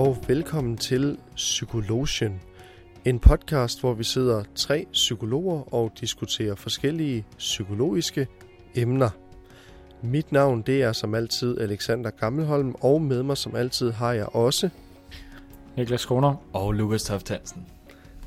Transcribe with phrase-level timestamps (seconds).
[0.00, 2.40] Og velkommen til Psykologen.
[3.04, 8.26] En podcast, hvor vi sidder tre psykologer og diskuterer forskellige psykologiske
[8.74, 9.10] emner.
[10.02, 14.36] Mit navn det er som altid Alexander Gammelholm, og med mig som altid har jeg
[14.36, 14.68] også
[15.76, 16.34] Niklas Kroner.
[16.52, 17.66] Og Lukas Toft Hansen.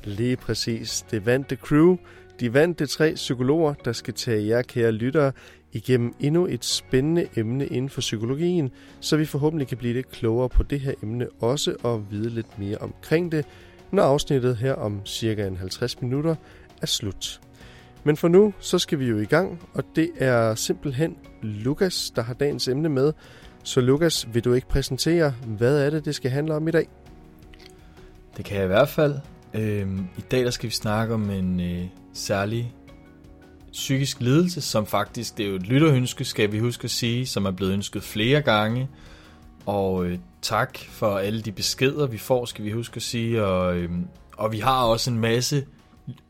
[0.04, 1.96] lige præcis det vante crew.
[2.40, 5.32] De vante tre psykologer, der skal tage jer kære lyttere
[5.74, 8.70] igennem endnu et spændende emne inden for psykologien,
[9.00, 12.58] så vi forhåbentlig kan blive lidt klogere på det her emne også og vide lidt
[12.58, 13.46] mere omkring det,
[13.90, 16.34] når afsnittet her om cirka en 50 minutter
[16.82, 17.40] er slut.
[18.04, 22.22] Men for nu, så skal vi jo i gang, og det er simpelthen Lukas, der
[22.22, 23.12] har dagens emne med.
[23.62, 26.88] Så Lukas, vil du ikke præsentere, hvad er det, det skal handle om i dag?
[28.36, 29.14] Det kan jeg i hvert fald.
[29.54, 32.74] Øhm, I dag der skal vi snakke om en øh, særlig
[33.74, 37.46] psykisk lidelse, som faktisk, det er jo et lytterønske, skal vi huske at sige, som
[37.46, 38.88] er blevet ønsket flere gange.
[39.66, 43.44] Og øh, tak for alle de beskeder, vi får, skal vi huske at sige.
[43.44, 43.90] Og, øh,
[44.36, 45.66] og vi har også en masse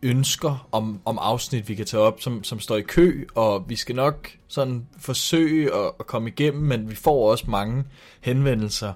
[0.03, 3.77] ønsker om, om afsnit, vi kan tage op, som, som står i kø, og vi
[3.77, 7.85] skal nok sådan forsøge at, at komme igennem, men vi får også mange
[8.21, 8.93] henvendelser,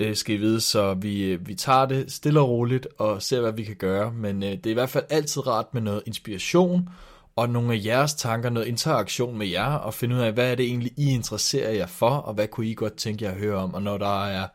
[0.00, 3.40] øh, skal I vide, så vi, øh, vi tager det stille og roligt og ser,
[3.40, 6.02] hvad vi kan gøre, men øh, det er i hvert fald altid rart med noget
[6.06, 6.88] inspiration,
[7.36, 10.54] og nogle af jeres tanker, noget interaktion med jer, og finde ud af, hvad er
[10.54, 13.56] det egentlig, I interesserer jer for, og hvad kunne I godt tænke jer at høre
[13.56, 14.48] om, og når der er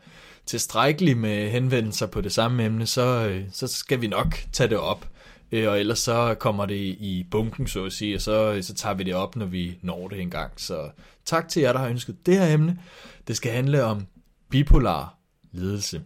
[0.46, 4.78] tilstrækkeligt med henvendelser på det samme emne, så, øh, så skal vi nok tage det
[4.78, 5.08] op.
[5.52, 8.74] Øh, og ellers så kommer det i bunken, så at sige, og så, øh, så
[8.74, 10.52] tager vi det op, når vi når det engang.
[10.58, 10.90] Så
[11.26, 12.80] tak til jer, der har ønsket det her emne.
[13.28, 14.08] Det skal handle om
[14.50, 15.18] bipolar
[15.52, 16.02] ledelse.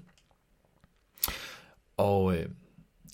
[1.98, 2.46] Og øh,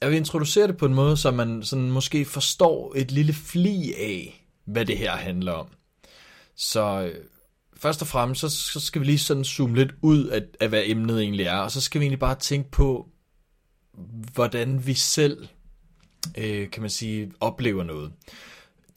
[0.02, 3.94] jeg vil introducere det på en måde, så man sådan måske forstår et lille fli
[3.94, 5.68] af, hvad det her handler om.
[6.56, 7.26] Så øh,
[7.78, 10.84] først og fremmest, så, så skal vi lige sådan zoome lidt ud af, af, hvad
[10.86, 13.10] emnet egentlig er, og så skal vi egentlig bare tænke på,
[14.34, 15.48] hvordan vi selv,
[16.38, 18.12] øh, kan man sige, oplever noget.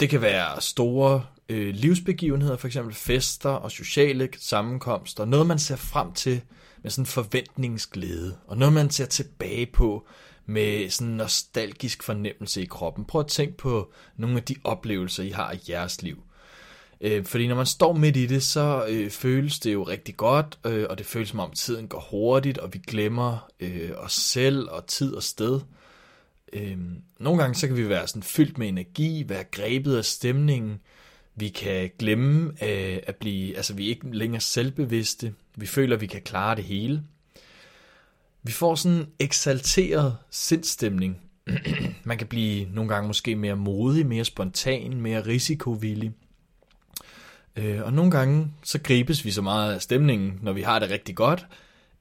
[0.01, 5.77] Det kan være store øh, livsbegivenheder, for eksempel fester og sociale sammenkomster, noget man ser
[5.77, 6.41] frem til
[6.83, 10.07] med sådan forventningsglæde, og noget man ser tilbage på
[10.53, 13.05] med sådan en nostalgisk fornemmelse i kroppen.
[13.05, 16.23] Prøv at tænke på nogle af de oplevelser, I har i jeres liv.
[17.01, 20.59] Øh, fordi når man står midt i det, så øh, føles det jo rigtig godt,
[20.67, 24.69] øh, og det føles som om tiden går hurtigt, og vi glemmer øh, os selv
[24.71, 25.61] og tid og sted.
[26.53, 26.79] Øh,
[27.19, 30.81] nogle gange så kan vi være sådan fyldt med energi, være grebet af stemningen,
[31.35, 36.01] vi kan glemme øh, at blive, altså vi er ikke længere selvbevidste, vi føler, at
[36.01, 37.03] vi kan klare det hele.
[38.43, 41.21] Vi får sådan en eksalteret sindstemning.
[42.05, 46.13] Man kan blive nogle gange måske mere modig, mere spontan, mere risikovillig.
[47.57, 50.91] Øh, og nogle gange så gribes vi så meget af stemningen, når vi har det
[50.91, 51.47] rigtig godt,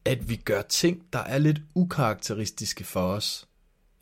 [0.05, 3.47] at vi gør ting, der er lidt ukarakteristiske for os.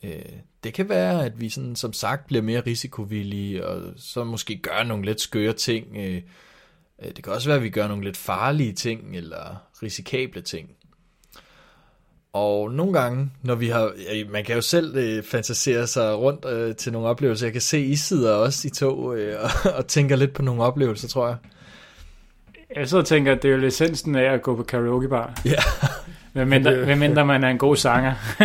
[0.02, 0.22] Øh,
[0.64, 4.82] det kan være, at vi sådan, som sagt bliver mere risikovillige, og så måske gør
[4.82, 5.96] nogle lidt skøre ting.
[5.96, 6.22] Øh,
[7.02, 10.70] øh det kan også være, at vi gør nogle lidt farlige ting, eller risikable ting.
[12.32, 13.92] Og nogle gange, når vi har,
[14.30, 17.46] man kan jo selv øh, fantasere sig rundt øh, til nogle oplevelser.
[17.46, 20.62] Jeg kan se, I sidder også i tog øh, og, og tænker lidt på nogle
[20.62, 21.36] oplevelser, tror jeg.
[22.76, 25.40] Jeg sidder og tænker, at det er jo essensen af at gå på karaokebar.
[25.44, 25.62] Ja.
[26.32, 28.14] Hvem mindre, man er en god sanger.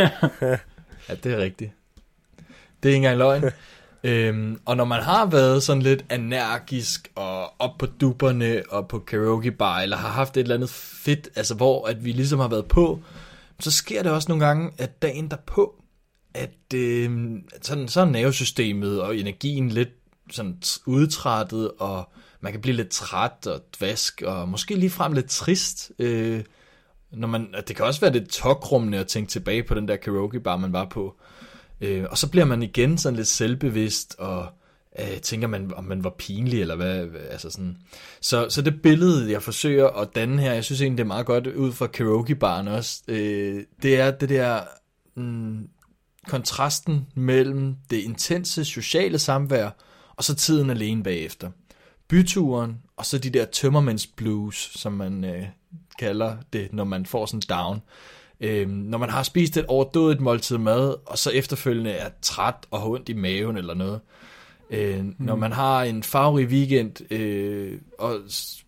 [1.10, 1.72] ja, det er rigtigt.
[2.84, 3.44] Det er ikke engang løgn.
[4.04, 9.00] øhm, og når man har været sådan lidt energisk og op på duberne og på
[9.00, 12.48] karaoke bar, eller har haft et eller andet fedt, altså hvor at vi ligesom har
[12.48, 13.00] været på,
[13.60, 15.84] så sker det også nogle gange, at dagen derpå,
[16.34, 19.90] at øh, sådan, så er nervesystemet og energien lidt
[20.32, 22.10] sådan udtrættet, og
[22.42, 25.92] man kan blive lidt træt og dvask, og måske lige frem lidt trist.
[26.00, 26.44] Øh,
[27.12, 30.40] når man, det kan også være lidt tokrummende at tænke tilbage på den der karaoke
[30.40, 31.16] bar, man var på.
[31.82, 34.48] Øh, og så bliver man igen sådan lidt selvbevidst, og
[35.00, 37.78] øh, tænker man, om man var pinlig, eller hvad, altså sådan.
[38.22, 41.26] Så, så det billede, jeg forsøger at danne her, jeg synes egentlig, det er meget
[41.26, 44.62] godt ud fra karaoke-baren også, øh, det er det der
[45.16, 45.68] mm,
[46.28, 49.70] kontrasten mellem det intense sociale samvær,
[50.16, 51.52] og så tiden alene bagefter.
[52.08, 55.44] Byturen, og så de der tømmermænds blues, som man øh,
[56.00, 57.82] kalder det, når man får sådan down.
[58.40, 62.80] Øh, når man har spist et overdådigt måltid mad, og så efterfølgende er træt og
[62.80, 64.35] har ondt i maven eller noget, Øh,
[64.70, 65.16] mm.
[65.18, 68.20] Når man har en farverig weekend øh, og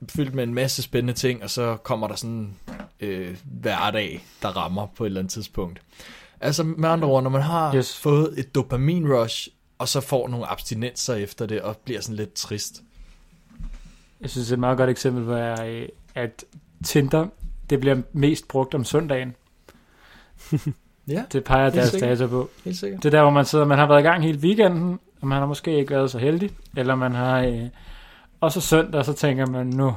[0.09, 2.53] fyldt med en masse spændende ting, og så kommer der sådan
[2.99, 5.81] øh, hverdag, der rammer på et eller andet tidspunkt.
[6.41, 7.97] Altså med andre ord, når man har yes.
[7.99, 9.47] fået et dopamin rush,
[9.77, 12.83] og så får nogle abstinenser efter det, og bliver sådan lidt trist.
[14.21, 16.45] Jeg synes, et meget godt eksempel er, at
[16.83, 17.27] Tinder,
[17.69, 19.35] det bliver mest brugt om søndagen.
[21.07, 22.49] Ja, Det peger deres data på.
[22.65, 23.03] helt sikkert.
[23.03, 25.39] Det er der, hvor man sidder, man har været i gang hele weekenden, og man
[25.39, 27.41] har måske ikke været så heldig, eller man har...
[27.41, 27.63] Øh,
[28.41, 29.95] og så søndag, så tænker man, nu,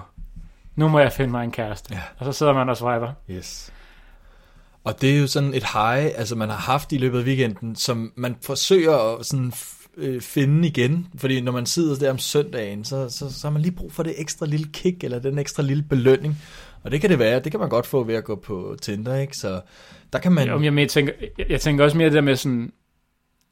[0.76, 1.94] nu må jeg finde mig en kæreste.
[1.94, 2.00] Ja.
[2.18, 3.12] Og så sidder man og swiper.
[3.30, 3.72] Yes.
[4.84, 7.76] Og det er jo sådan et high, altså man har haft i løbet af weekenden,
[7.76, 9.52] som man forsøger at sådan
[9.96, 11.06] øh, finde igen.
[11.18, 14.02] Fordi når man sidder der om søndagen, så, så, så har man lige brug for
[14.02, 16.38] det ekstra lille kick, eller den ekstra lille belønning.
[16.82, 19.16] Og det kan det være, det kan man godt få ved at gå på Tinder,
[19.16, 19.36] ikke?
[19.36, 19.60] Så
[20.12, 20.60] der kan man...
[20.60, 21.12] Men, jeg, tænker,
[21.48, 22.72] jeg tænker også mere det der med sådan,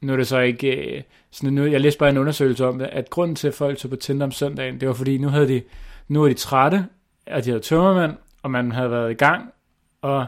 [0.01, 1.01] nu er det så ikke, øh,
[1.31, 3.89] sådan, nu, jeg læste bare en undersøgelse om det, at grunden til, at folk tog
[3.91, 5.61] på Tinder om søndagen, det var fordi, nu havde de,
[6.07, 6.85] nu er de trætte,
[7.25, 9.51] at de havde tømmermand, og man havde været i gang,
[10.01, 10.25] og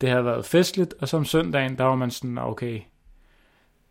[0.00, 2.80] det havde været festligt, og så om søndagen, der var man sådan, okay,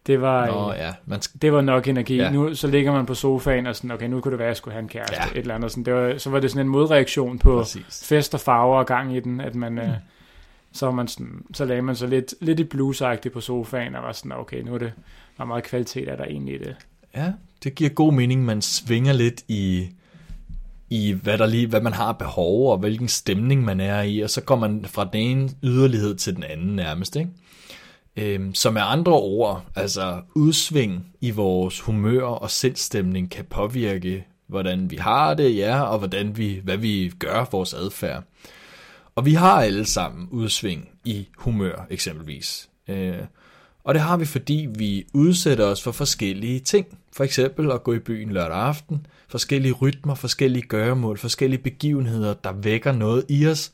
[0.07, 2.15] det var, Nå øh, ja, man skal, det var nok energi.
[2.15, 2.31] Ja.
[2.31, 4.57] Nu så ligger man på sofaen og sådan, okay, nu kunne det være, at jeg
[4.57, 5.23] skulle have en kæreste, Ja.
[5.25, 5.31] ja.
[5.31, 5.71] et eller andet.
[5.71, 8.07] Sådan, det var, så var det sådan en modreaktion på, præcis.
[8.09, 9.79] fest og farver og gang i den, at man, Mm.
[9.79, 9.89] øh,
[10.73, 14.03] så, var man sådan, så lagde man sig lidt, lidt i bluesagtigt på sofaen, og
[14.03, 14.93] var sådan, okay, nu er det,
[15.35, 16.75] hvor meget kvalitet er der egentlig i det.
[17.15, 17.33] Ja,
[17.63, 19.89] det giver god mening, man svinger lidt i,
[20.89, 24.29] i hvad, der lige, hvad man har behov, og hvilken stemning man er i, og
[24.29, 27.29] så går man fra den ene yderlighed til den anden nærmest, ikke?
[28.15, 34.91] Øhm, så med andre ord, altså udsving i vores humør og sindstemning kan påvirke, hvordan
[34.91, 38.23] vi har det, ja, og hvordan vi, hvad vi gør vores adfærd.
[39.15, 42.69] Og vi har alle sammen udsving i humør, eksempelvis.
[42.87, 43.17] Øh,
[43.83, 46.99] og det har vi, fordi vi udsætter os for forskellige ting.
[47.13, 52.51] For eksempel at gå i byen lørdag aften, forskellige rytmer, forskellige gøremål, forskellige begivenheder, der
[52.51, 53.71] vækker noget i os,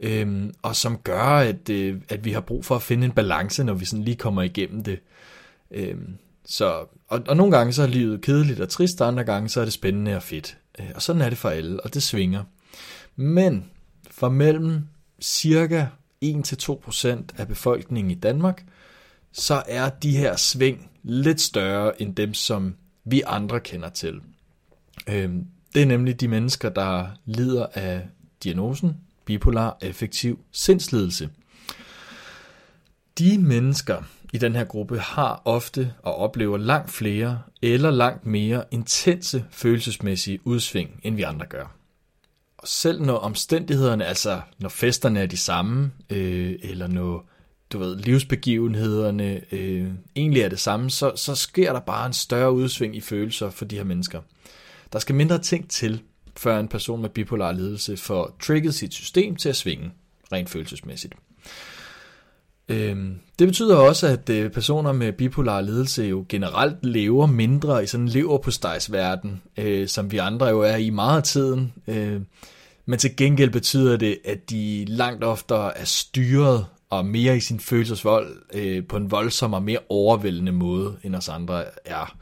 [0.00, 3.64] øhm, og som gør, at, øh, at vi har brug for at finde en balance,
[3.64, 5.00] når vi sådan lige kommer igennem det.
[5.70, 6.14] Øhm,
[6.44, 9.60] så, og, og nogle gange så er livet kedeligt og trist, og andre gange så
[9.60, 10.58] er det spændende og fedt.
[10.80, 12.44] Øh, og sådan er det for alle, og det svinger.
[13.16, 13.64] Men
[14.18, 14.88] for mellem
[15.20, 15.86] cirka
[16.24, 18.64] 1-2% af befolkningen i Danmark,
[19.32, 22.74] så er de her sving lidt større end dem, som
[23.04, 24.20] vi andre kender til.
[25.08, 28.08] Øhm, det er nemlig de mennesker, der lider af
[28.44, 31.30] diagnosen bipolar affektiv sindslidelse.
[33.18, 38.64] De mennesker i den her gruppe har ofte og oplever langt flere eller langt mere
[38.70, 41.77] intense følelsesmæssige udsving, end vi andre gør.
[42.58, 47.28] Og selv når omstændighederne, altså når festerne er de samme, øh, eller når
[47.72, 52.52] du ved, livsbegivenhederne øh, egentlig er det samme, så, så sker der bare en større
[52.52, 54.20] udsving i følelser for de her mennesker.
[54.92, 56.02] Der skal mindre ting til,
[56.36, 59.90] før en person med bipolar lidelse får trigget sit system til at svinge,
[60.32, 61.14] rent følelsesmæssigt.
[62.68, 67.86] Øhm, det betyder også, at øh, personer med bipolar lidelse jo generelt lever mindre i
[67.86, 71.72] sådan en leverpostejsverden, øh, som vi andre jo er i meget af tiden.
[71.86, 72.20] Øh,
[72.86, 77.60] men til gengæld betyder det, at de langt oftere er styret og mere i sin
[77.60, 82.16] følelsesvold øh, på en voldsom og mere overvældende måde, end os andre er.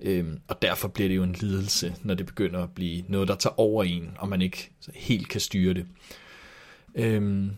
[0.00, 3.34] Øhm, og derfor bliver det jo en lidelse, når det begynder at blive noget, der
[3.34, 5.86] tager over en, og man ikke helt kan styre det.
[6.94, 7.50] Øhm,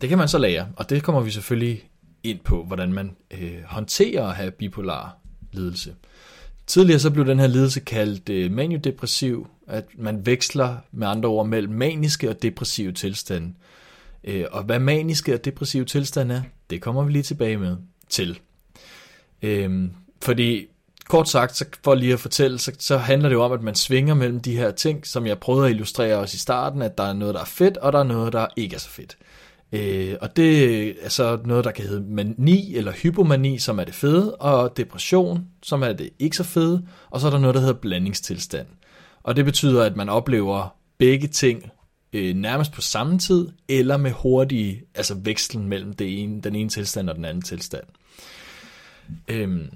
[0.00, 1.90] det kan man så lære, og det kommer vi selvfølgelig
[2.22, 5.16] ind på, hvordan man øh, håndterer at have bipolar
[5.52, 5.94] lidelse.
[6.66, 11.46] Tidligere så blev den her lidelse kaldt øh, maniodepressiv, at man veksler med andre ord
[11.46, 13.52] mellem maniske og depressive tilstande.
[14.24, 17.76] Øh, og hvad maniske og depressive tilstande er, det kommer vi lige tilbage med
[18.08, 18.38] til.
[19.42, 19.88] Øh,
[20.22, 20.66] fordi
[21.08, 23.74] kort sagt, så for lige at fortælle, så, så handler det jo om, at man
[23.74, 27.04] svinger mellem de her ting, som jeg prøvede at illustrere også i starten, at der
[27.04, 29.16] er noget, der er fedt, og der er noget, der ikke er så fedt.
[29.72, 33.94] Øh, og det er så noget, der kan hedde mani eller hypomani, som er det
[33.94, 37.60] fede, og depression, som er det ikke så fede, og så er der noget, der
[37.60, 38.66] hedder blandingstilstand.
[39.22, 41.70] Og det betyder, at man oplever begge ting
[42.12, 46.68] øh, nærmest på samme tid, eller med hurtige, altså vekslen mellem det ene, den ene
[46.68, 47.84] tilstand og den anden tilstand.
[49.28, 49.70] Øhm,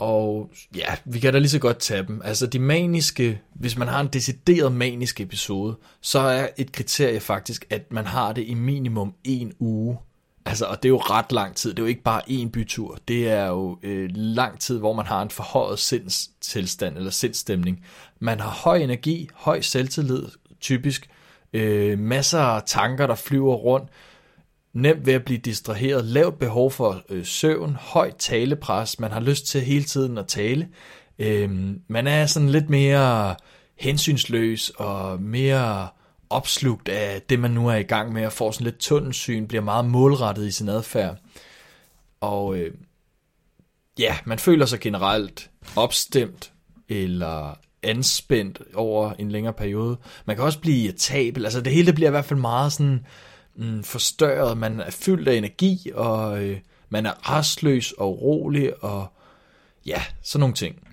[0.00, 2.20] og ja, vi kan da lige så godt tage dem.
[2.24, 7.66] Altså de maniske, hvis man har en decideret manisk episode, så er et kriterie faktisk,
[7.70, 9.98] at man har det i minimum en uge.
[10.44, 11.70] Altså, og det er jo ret lang tid.
[11.70, 12.98] Det er jo ikke bare en bytur.
[13.08, 17.84] Det er jo øh, lang tid, hvor man har en forhøjet sindstilstand eller sindstemning.
[18.20, 20.26] Man har høj energi, høj selvtillid,
[20.60, 21.10] typisk.
[21.52, 23.90] Øh, masser af tanker, der flyver rundt
[24.72, 29.46] nemt ved at blive distraheret, lavt behov for øh, søvn, højt talepres, man har lyst
[29.46, 30.68] til hele tiden at tale.
[31.18, 31.50] Øh,
[31.88, 33.36] man er sådan lidt mere
[33.76, 35.88] hensynsløs og mere
[36.30, 39.62] opslugt af det, man nu er i gang med, og får sådan lidt tunnelsyn, bliver
[39.62, 41.16] meget målrettet i sin adfærd.
[42.20, 42.74] Og øh,
[43.98, 46.52] ja, man føler sig generelt opstemt
[46.88, 49.96] eller anspændt over en længere periode.
[50.24, 53.06] Man kan også blive irritabel, altså det hele bliver i hvert fald meget sådan
[53.56, 59.06] mm, forstørret, man er fyldt af energi, og øh, man er rastløs og urolig, og
[59.86, 60.88] ja, sådan nogle ting.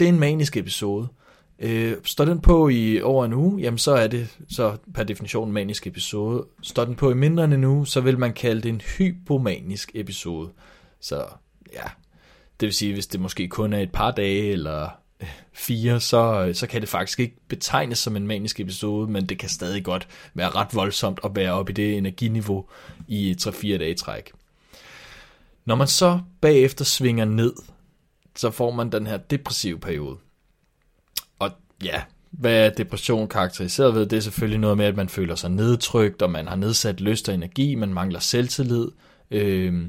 [0.00, 1.08] Det er en manisk episode.
[1.58, 5.48] Øh, står den på i over en uge, jamen så er det så per definition
[5.48, 6.46] en manisk episode.
[6.62, 9.90] Står den på i mindre end en uge, så vil man kalde det en hypomanisk
[9.94, 10.50] episode.
[11.00, 11.24] Så
[11.72, 11.82] ja,
[12.60, 14.99] det vil sige, hvis det måske kun er et par dage eller
[15.52, 19.48] fire, så, så kan det faktisk ikke betegnes som en manisk episode, men det kan
[19.48, 22.66] stadig godt være ret voldsomt at være oppe i det energiniveau
[23.08, 24.32] i 3-4 dage træk.
[25.64, 27.52] Når man så bagefter svinger ned,
[28.36, 30.16] så får man den her depressive periode.
[31.38, 31.50] Og
[31.84, 34.06] ja, hvad er depression karakteriseret ved?
[34.06, 37.28] Det er selvfølgelig noget med, at man føler sig nedtrykt, og man har nedsat lyst
[37.28, 38.88] og energi, man mangler selvtillid,
[39.30, 39.86] øh,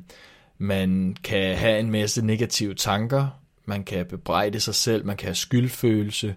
[0.57, 5.35] man kan have en masse negative tanker, man kan bebrejde sig selv, man kan have
[5.35, 6.35] skyldfølelse,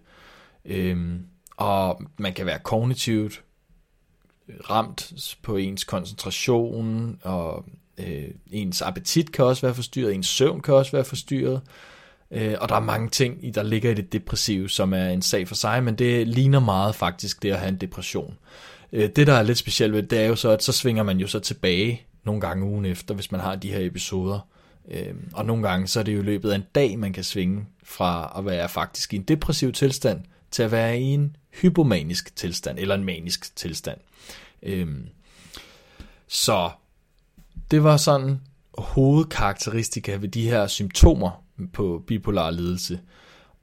[0.65, 1.21] øh,
[1.57, 3.43] og man kan være kognitivt
[4.71, 7.65] ramt på ens koncentration, og
[7.99, 11.61] øh, ens appetit kan også være forstyrret, ens søvn kan også være forstyrret,
[12.31, 15.49] øh, og der er mange ting, der ligger i det depressive, som er en sag
[15.49, 18.39] for sig, men det ligner meget faktisk det at have en depression.
[18.93, 21.19] Øh, det, der er lidt specielt ved det, er jo så, at så svinger man
[21.19, 24.41] jo så tilbage nogle gange ugen efter, hvis man har de her episoder.
[24.91, 27.67] Øh, og nogle gange, så er det jo løbet af en dag, man kan svinge
[27.83, 32.79] fra at være faktisk i en depressiv tilstand, til at være i en hypomanisk tilstand,
[32.79, 33.99] eller en manisk tilstand.
[34.63, 34.89] Øh,
[36.29, 36.71] så
[37.71, 38.41] det var sådan
[38.79, 43.01] hovedkarakteristika ved de her symptomer på bipolar lidelse.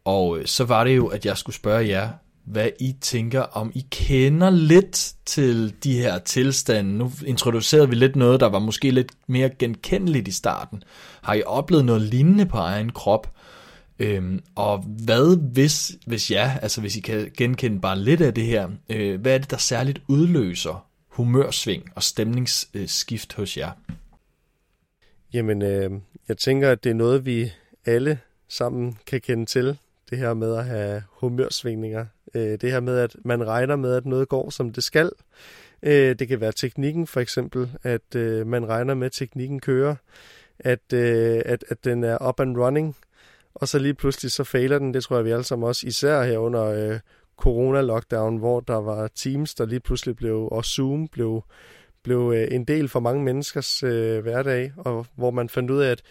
[0.05, 2.09] Og øh, så var det jo, at jeg skulle spørge jer,
[2.45, 6.97] hvad I tænker, om I kender lidt til de her tilstande.
[6.97, 10.83] Nu introducerede vi lidt noget, der var måske lidt mere genkendeligt i starten.
[11.21, 13.33] Har I oplevet noget lignende på egen krop?
[13.99, 18.45] Øhm, og hvad hvis, hvis ja, altså hvis I kan genkende bare lidt af det
[18.45, 23.71] her, øh, hvad er det, der særligt udløser humørsving og stemningsskift hos jer?
[25.33, 25.91] Jamen, øh,
[26.27, 27.51] jeg tænker, at det er noget, vi
[27.85, 28.19] alle
[28.49, 29.77] sammen kan kende til.
[30.09, 32.05] Det her med at have humørsvingninger.
[32.33, 35.11] Øh, det her med, at man regner med, at noget går, som det skal.
[35.83, 39.95] Øh, det kan være teknikken for eksempel, at øh, man regner med, at teknikken kører.
[40.59, 42.95] At, øh, at, at den er up and running.
[43.53, 44.93] Og så lige pludselig så fejler den.
[44.93, 46.99] Det tror jeg, vi alle sammen også, især her under øh,
[47.37, 51.43] corona-lockdown, hvor der var Teams, der lige pludselig blev, og Zoom blev
[52.03, 55.91] blev øh, en del for mange menneskers øh, hverdag, og hvor man fandt ud af,
[55.91, 56.01] at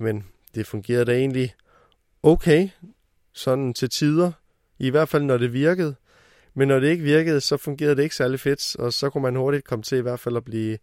[0.00, 0.24] jamen,
[0.54, 1.54] det fungerede da egentlig
[2.22, 2.68] okay,
[3.32, 4.32] sådan til tider,
[4.80, 5.94] i hvert fald når det virkede.
[6.54, 9.36] Men når det ikke virkede, så fungerede det ikke særlig fedt, og så kunne man
[9.36, 10.78] hurtigt komme til i hvert fald at blive,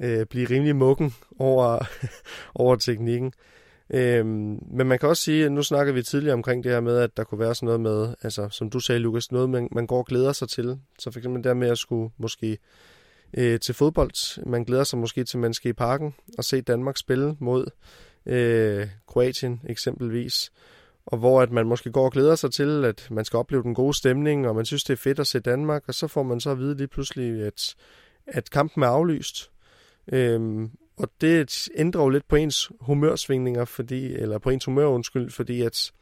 [0.00, 1.88] øh, blive rimelig mukken over,
[2.54, 3.32] over teknikken.
[3.90, 7.16] Øhm, men man kan også sige, nu snakker vi tidligere omkring det her med, at
[7.16, 9.98] der kunne være sådan noget med, altså som du sagde, Lukas, noget man, man går
[9.98, 10.78] og glæder sig til.
[10.98, 12.58] Så for eksempel der med at skulle måske
[13.34, 14.44] øh, til fodbold.
[14.46, 17.66] Man glæder sig måske til, at man skal i parken og se Danmark spille mod
[18.26, 20.52] øh, Kroatien eksempelvis.
[21.10, 23.74] Og hvor at man måske går og glæder sig til, at man skal opleve den
[23.74, 26.40] gode stemning, og man synes, det er fedt at se Danmark, og så får man
[26.40, 27.74] så at vide lige pludselig, at,
[28.26, 29.50] at kampen er aflyst.
[30.12, 35.30] Øhm, og det ændrer jo lidt på ens humørsvingninger, fordi, eller på ens humør, undskyld,
[35.30, 35.92] fordi at,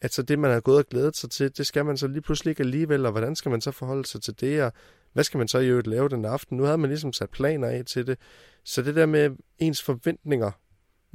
[0.00, 2.22] at så det, man har gået og glædet sig til, det skal man så lige
[2.22, 4.72] pludselig ikke alligevel, og hvordan skal man så forholde sig til det, og
[5.12, 6.56] hvad skal man så i øvrigt lave den aften?
[6.56, 8.18] Nu havde man ligesom sat planer af til det.
[8.64, 10.50] Så det der med ens forventninger,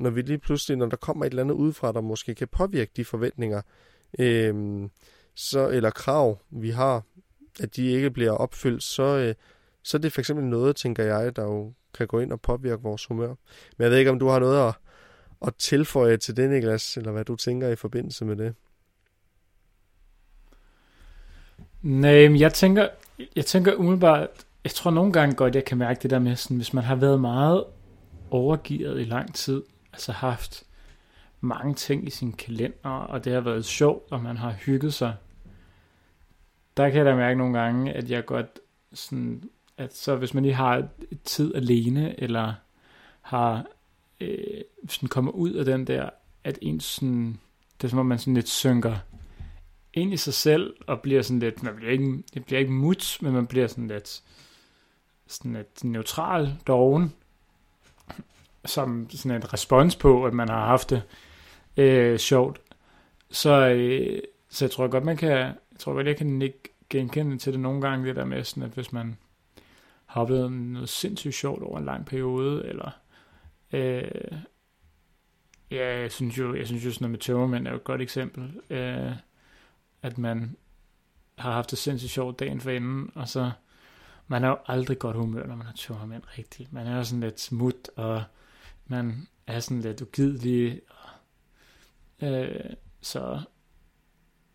[0.02, 2.92] når vi lige pludselig, når der kommer et eller andet udefra, der måske kan påvirke
[2.96, 3.62] de forventninger,
[4.20, 4.82] øh,
[5.36, 7.04] så, eller krav, vi har,
[7.60, 9.36] at de ikke bliver opfyldt, så, øh,
[9.84, 12.84] så er det for eksempel noget, tænker jeg, der jo kan gå ind og påvirke
[12.84, 13.36] vores humør.
[13.78, 14.74] Men jeg ved ikke, om du har noget at,
[15.48, 18.56] at tilføje til det, Niklas, eller hvad du tænker i forbindelse med det.
[21.82, 22.88] Nej, jeg tænker,
[23.36, 24.30] jeg tænker umiddelbart,
[24.64, 26.96] jeg tror nogle gange godt, jeg kan mærke det der med, sådan, hvis man har
[26.96, 27.64] været meget
[28.32, 30.64] overgivet i lang tid, altså haft
[31.42, 35.16] mange ting i sin kalender, og det har været sjovt, og man har hygget sig,
[36.78, 38.60] der kan jeg da mærke nogle gange, at jeg godt
[38.94, 39.44] sådan,
[39.78, 40.88] at så hvis man lige har
[41.24, 42.54] tid alene, eller
[43.22, 43.66] har
[44.22, 46.10] øh, sådan kommer ud af den der,
[46.44, 47.40] at ens sådan,
[47.78, 48.96] det er som om man sådan lidt synker
[49.94, 53.18] ind i sig selv, og bliver sådan lidt, man bliver ikke, det bliver ikke mut,
[53.22, 54.24] men man bliver sådan lidt,
[55.28, 57.14] sådan lidt neutral doven,
[58.66, 61.02] som sådan et respons på, at man har haft det
[61.78, 62.62] øh, sjovt.
[63.32, 67.38] Så, øh, så jeg tror godt, man kan, jeg tror godt, jeg kan ikke genkende
[67.38, 69.18] til det nogle gange, det der med sådan, at hvis man
[70.06, 72.92] har oplevet noget sindssygt sjovt over en lang periode, eller
[73.74, 74.38] øh,
[75.72, 78.02] ja, jeg synes jo, jeg synes jo sådan noget med tømmermænd er jo et godt
[78.02, 78.62] eksempel.
[78.70, 79.12] Øh,
[80.02, 80.56] at man
[81.38, 83.52] har haft det sindssygt sjovt dagen for inden, og så
[84.28, 86.74] man er jo aldrig godt humør, når man har tømmermænd rigtigt.
[86.74, 88.24] Man er sådan lidt smut, og
[88.92, 90.82] man er sådan lidt ugidelig.
[92.22, 92.60] Øh,
[93.02, 93.40] så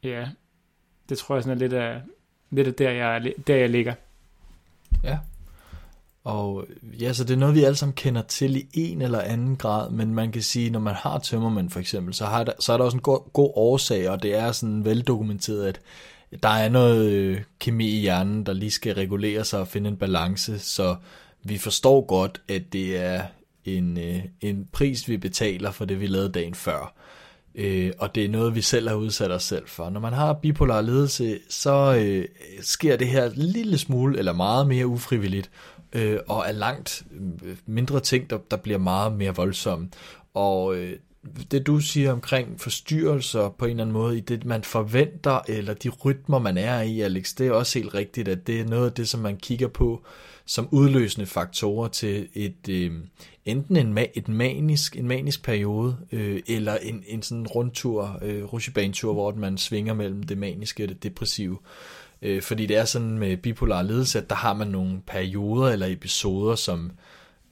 [0.03, 0.29] ja,
[1.09, 2.03] det tror jeg sådan er lidt af,
[2.51, 3.95] lidt af der, jeg, der, jeg ligger.
[5.05, 5.19] Ja.
[6.25, 9.57] Og ja, så det er noget, vi alle sammen kender til i en eller anden
[9.57, 12.73] grad, men man kan sige, når man har tømmermænd for eksempel, så, har der, så
[12.73, 15.81] er der også en god, god årsag, og det er sådan veldokumenteret, at
[16.43, 19.97] der er noget øh, kemi i hjernen, der lige skal regulere sig og finde en
[19.97, 20.97] balance, så
[21.43, 23.23] vi forstår godt, at det er
[23.67, 26.95] en, øh, en pris, vi betaler for det, vi lavede dagen før.
[27.55, 29.91] Øh, og det er noget, vi selv har udsat os selv for.
[29.91, 32.25] Når man har bipolar ledelse, så øh,
[32.61, 35.51] sker det her lille smule, eller meget mere ufrivilligt,
[35.93, 37.03] øh, og er langt
[37.45, 39.89] øh, mindre ting, der, der bliver meget mere voldsomme.
[40.35, 40.93] Og øh,
[41.51, 45.75] det du siger omkring forstyrrelser på en eller anden måde, i det man forventer, eller
[45.75, 48.87] de rytmer man er i, Alex, det er også helt rigtigt, at det er noget
[48.87, 50.05] af det, som man kigger på
[50.47, 52.93] som udløsende faktorer til et øh,
[53.47, 58.45] enten en, ma- et manisk, en manisk periode, øh, eller en, en sådan rundtur, øh,
[58.45, 61.59] rusjebanetur, hvor man svinger mellem det maniske og det depressive.
[62.23, 65.87] Øh, fordi det er sådan med bipolar ledelse, at der har man nogle perioder eller
[65.87, 66.91] episoder, som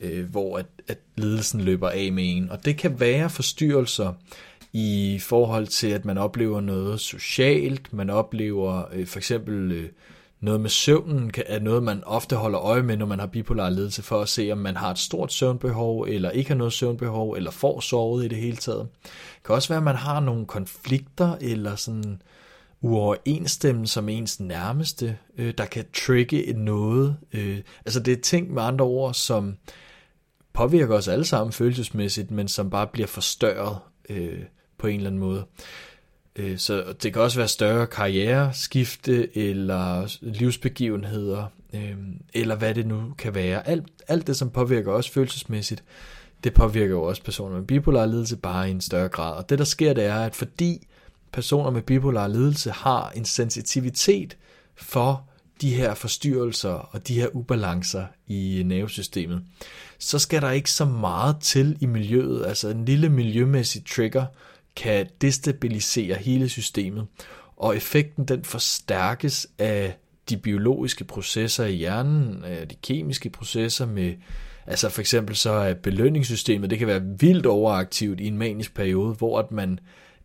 [0.00, 2.50] øh, hvor at, at ledelsen løber af med en.
[2.50, 4.12] Og det kan være forstyrrelser
[4.72, 9.88] i forhold til, at man oplever noget socialt, man oplever øh, for eksempel øh,
[10.44, 14.02] noget med søvnen, er noget, man ofte holder øje med, når man har bipolar ledelse,
[14.02, 17.50] for at se, om man har et stort søvnbehov, eller ikke har noget søvnbehov, eller
[17.50, 18.88] får sovet i det hele taget.
[19.02, 22.22] Det kan også være, at man har nogle konflikter, eller sådan
[22.80, 27.16] uoverensstemmelser med ens nærmeste, øh, der kan trigge noget.
[27.32, 29.56] Øh, altså det er ting med andre ord, som
[30.52, 33.78] påvirker os alle sammen følelsesmæssigt, men som bare bliver forstørret
[34.10, 34.42] øh,
[34.78, 35.44] på en eller anden måde.
[36.36, 41.96] Øh, så det kan også være større karriereskifte, eller livsbegivenheder, øh,
[42.34, 43.68] eller hvad det nu kan være.
[43.68, 45.84] Alt, alt det, som påvirker os følelsesmæssigt,
[46.44, 49.36] det påvirker jo også personer med bipolar lidelse bare i en større grad.
[49.36, 50.86] Og det der sker, det er, at fordi
[51.32, 54.36] personer med bipolar lidelse har en sensitivitet
[54.76, 55.28] for
[55.60, 59.42] de her forstyrrelser og de her ubalancer i nervesystemet,
[59.98, 62.46] så skal der ikke så meget til i miljøet.
[62.46, 64.26] Altså en lille miljømæssig trigger
[64.76, 67.06] kan destabilisere hele systemet,
[67.56, 74.14] og effekten den forstærkes af de biologiske processer i hjernen, de kemiske processer med
[74.66, 79.14] Altså for eksempel så er belønningssystemet, det kan være vildt overaktivt i en manisk periode,
[79.14, 79.78] hvor at man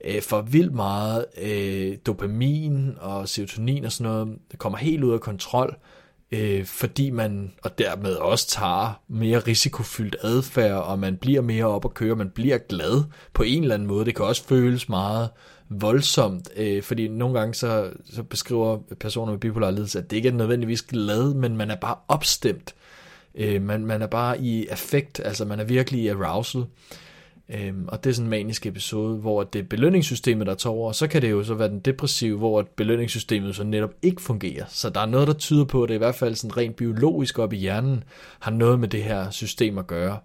[0.05, 5.13] øh, får vildt meget øh, dopamin og serotonin og sådan noget, det kommer helt ud
[5.13, 5.98] af kontrol, øh,
[6.31, 11.85] Øh, fordi man, og dermed også tager mere risikofyldt adfærd, og man bliver mere op
[11.85, 14.05] at køre, man bliver glad på en eller anden måde.
[14.05, 15.29] Det kan også føles meget
[15.69, 20.29] voldsomt, øh, fordi nogle gange så, så beskriver personer med bipolar lidelse, at det ikke
[20.29, 22.75] er nødvendigvis glad, men man er bare opstemt.
[23.35, 26.63] Øh, man, man er bare i affekt, altså man er virkelig i arousal.
[27.53, 30.87] Øhm, og det er sådan en manisk episode, hvor det er belønningssystemet, der tager over,
[30.87, 34.65] og så kan det jo så være den depressive, hvor belønningssystemet så netop ikke fungerer.
[34.67, 37.39] Så der er noget, der tyder på, at det i hvert fald sådan rent biologisk
[37.39, 38.03] op i hjernen
[38.39, 40.17] har noget med det her system at gøre.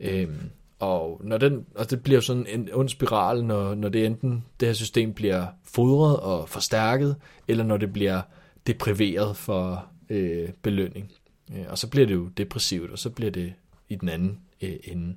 [0.00, 4.44] Øhm, og, når den, og det bliver sådan en ond spiral, når, når det enten
[4.60, 7.16] det her system bliver fodret og forstærket,
[7.48, 8.20] eller når det bliver
[8.66, 11.12] depriveret for øh, belønning.
[11.56, 13.52] Øh, og så bliver det jo depressivt, og så bliver det
[13.88, 15.14] i den anden øh, ende.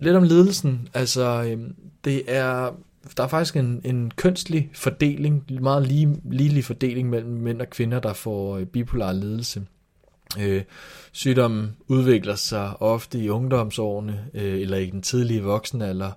[0.00, 0.88] Lidt om ledelsen.
[0.94, 2.70] Altså, øhm, det er,
[3.16, 8.00] der er faktisk en, en kønslig fordeling, meget lige, ligelig fordeling mellem mænd og kvinder,
[8.00, 9.62] der får øh, bipolar ledelse.
[10.40, 10.62] Øh,
[11.12, 16.10] sygdommen udvikler sig ofte i ungdomsårene øh, eller i den tidlige voksenalder,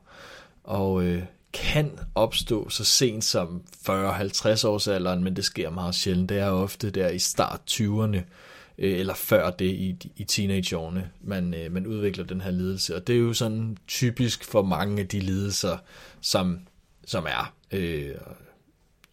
[0.64, 6.30] og øh, kan opstå så sent som 40-50 års alderen, men det sker meget sjældent.
[6.30, 8.20] Det er ofte der i start 20'erne,
[8.78, 12.96] øh, eller før det i, i teenageårene, man, øh, man udvikler den her lidelse.
[12.96, 15.78] Og det er jo sådan typisk for mange af de lidelser,
[16.22, 16.60] som,
[17.06, 18.16] som er øh,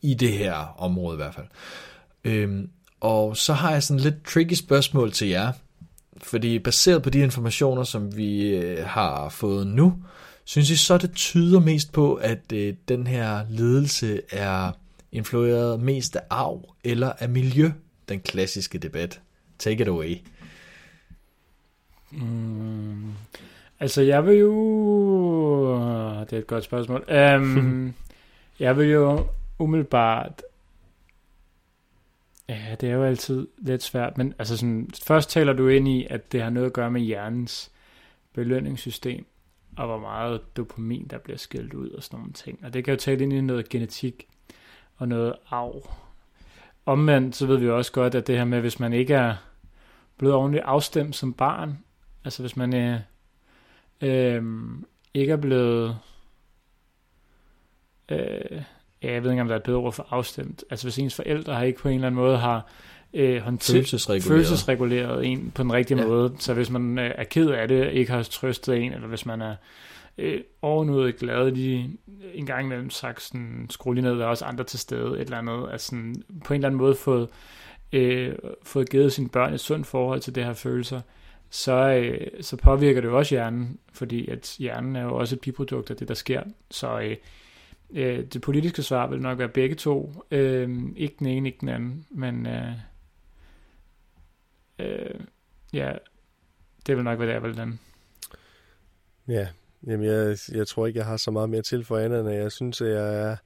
[0.03, 1.46] i det her område i hvert fald.
[2.25, 2.64] Øh,
[3.01, 5.53] og så har jeg sådan lidt tricky spørgsmål til jer,
[6.23, 9.94] fordi baseret på de informationer, som vi øh, har fået nu,
[10.44, 14.73] synes I så, det tyder mest på, at øh, den her ledelse er
[15.12, 17.70] influeret mest af arv eller af miljø?
[18.09, 19.20] Den klassiske debat.
[19.61, 20.16] Take it away.
[22.11, 23.12] Mm,
[23.81, 25.75] altså, jeg vil jo...
[26.20, 27.05] Det er et godt spørgsmål.
[27.37, 27.94] Um,
[28.61, 29.27] jeg vil jo
[29.59, 30.42] umiddelbart...
[32.49, 36.07] Ja, det er jo altid lidt svært, men altså sådan, først taler du ind i,
[36.11, 37.70] at det har noget at gøre med hjernens
[38.33, 39.27] belønningssystem,
[39.77, 42.59] og hvor meget dopamin, der bliver skilt ud og sådan nogle ting.
[42.62, 44.27] Og det kan jo tale ind i noget genetik
[44.96, 45.90] og noget arv
[46.87, 49.37] omvendt, så ved vi også godt, at det her med, hvis man ikke er
[50.20, 51.78] blevet ordentligt afstemt som barn,
[52.24, 53.00] altså hvis man øh,
[54.00, 54.42] øh,
[55.14, 55.96] ikke er blevet,
[58.09, 58.62] øh,
[59.02, 61.14] ja, jeg ved ikke, om der er et bedre ord for afstemt, altså hvis ens
[61.14, 62.66] forældre har ikke på en eller anden måde har
[63.14, 64.22] øh, håndter- Følelsesreguleret.
[64.28, 66.06] følelsesreguleret en på den rigtige ja.
[66.06, 69.26] måde, så hvis man øh, er ked af det, ikke har trøstet en, eller hvis
[69.26, 69.54] man er
[70.18, 71.98] øh, ovenud glad, lige
[72.35, 75.20] en gang imellem sagt sådan, skru lige ned, der er også andre til stede, et
[75.20, 77.28] eller andet, altså sådan, på en eller anden måde fået,
[77.92, 81.00] øh, fået givet sine børn et sundt forhold til det her følelser,
[81.50, 85.40] så, øh, så påvirker det jo også hjernen, fordi at hjernen er jo også et
[85.40, 86.42] biprodukt af det, der sker.
[86.70, 87.16] Så øh,
[87.90, 90.24] øh, det politiske svar vil nok være begge to.
[90.31, 92.72] Øh, ikke den ene, ikke den anden, men øh,
[94.79, 95.20] øh,
[95.72, 95.92] ja,
[96.87, 97.81] det vil nok være der, vel den.
[99.29, 99.48] Ja,
[99.87, 102.53] jamen jeg, jeg tror ikke, jeg har så meget mere til for andet, end jeg
[102.53, 103.37] synes, at jeg er,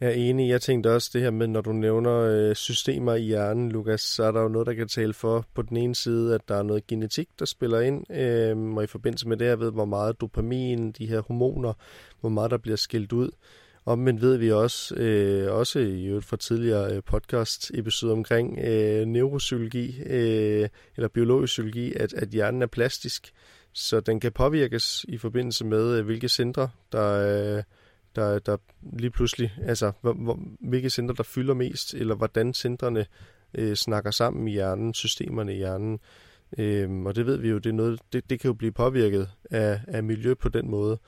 [0.00, 0.48] jeg er enig.
[0.48, 4.24] Jeg tænkte også det her med, når du nævner øh, systemer i hjernen, Lukas, så
[4.24, 6.62] er der jo noget, der kan tale for på den ene side, at der er
[6.62, 10.20] noget genetik, der spiller ind, øh, og i forbindelse med det jeg ved, hvor meget
[10.20, 11.72] dopamin, de her hormoner,
[12.20, 13.30] hvor meget der bliver skilt ud.
[13.84, 19.06] Og men ved vi også, øh, også i øvrigt fra tidligere øh, podcast-episoder omkring øh,
[19.06, 23.32] neuropsykologi, øh, eller biologisk psykologi, at, at hjernen er plastisk,
[23.72, 27.62] så den kan påvirkes i forbindelse med, øh, hvilke centre, der, øh,
[28.18, 28.56] der, der
[28.92, 33.06] lige pludselig, altså hvor, hvor, hvilke centre, der fylder mest, eller hvordan centrene
[33.54, 36.00] øh, snakker sammen i hjernen, systemerne i hjernen.
[36.58, 39.28] Øhm, og det ved vi jo, det, er noget, det, det kan jo blive påvirket
[39.50, 40.98] af, af miljø på den måde.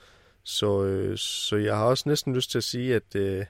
[0.43, 3.45] Så, øh, så jeg har også næsten lyst til at sige, at, øh,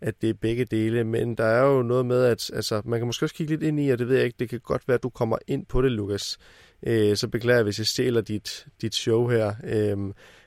[0.00, 3.06] at det er begge dele, men der er jo noget med, at altså, man kan
[3.06, 4.94] måske også kigge lidt ind i, og det ved jeg ikke, det kan godt være,
[4.94, 6.38] at du kommer ind på det, Lukas.
[6.86, 9.54] Øh, så beklager jeg, hvis jeg stjæler dit, dit show her.
[9.64, 9.98] Øh,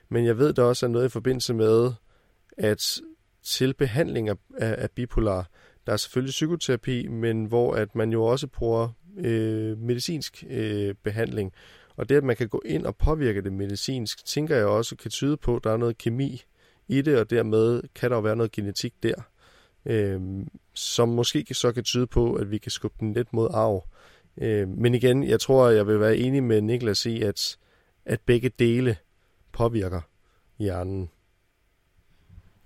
[0.08, 1.92] men jeg ved, der også er noget i forbindelse med,
[2.58, 3.00] at
[3.42, 5.50] til behandling af, af, bipolar,
[5.86, 11.52] der er selvfølgelig psykoterapi, men hvor at man jo også bruger øh, medicinsk øh, behandling.
[11.96, 15.10] Og det, at man kan gå ind og påvirke det medicinsk, tænker jeg også kan
[15.10, 16.42] tyde på, at der er noget kemi
[16.88, 19.14] i det, og dermed kan der jo være noget genetik der,
[19.86, 20.20] øh,
[20.74, 23.88] som måske så kan tyde på, at vi kan skubbe den lidt mod arv.
[24.36, 27.58] Øh, men igen, jeg tror, jeg vil være enig med Niklas i, at,
[28.04, 28.96] at begge dele
[29.52, 30.00] påvirker
[30.58, 31.10] hjernen.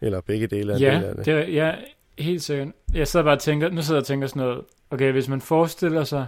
[0.03, 1.27] Eller begge dele en Ja, del af det.
[1.27, 1.75] det er, ja,
[2.19, 2.69] helt sikkert.
[2.95, 5.41] Jeg sidder bare og tænker, nu sidder jeg og tænker sådan noget, okay, hvis man
[5.41, 6.27] forestiller sig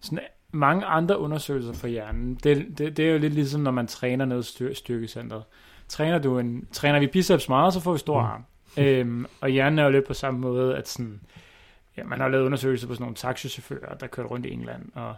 [0.00, 0.18] sådan
[0.52, 4.24] mange andre undersøgelser for hjernen, det, det, det er jo lidt ligesom, når man træner
[4.24, 5.42] ned i styr, styrkecentret.
[5.88, 8.26] Træner, du en, træner vi biceps meget, så får vi stor Mm.
[8.26, 8.44] arm.
[8.76, 11.20] øhm, og hjernen er jo lidt på samme måde, at sådan,
[11.96, 15.14] ja, man har lavet undersøgelser på sådan nogle taxichauffører, der kørte rundt i England, og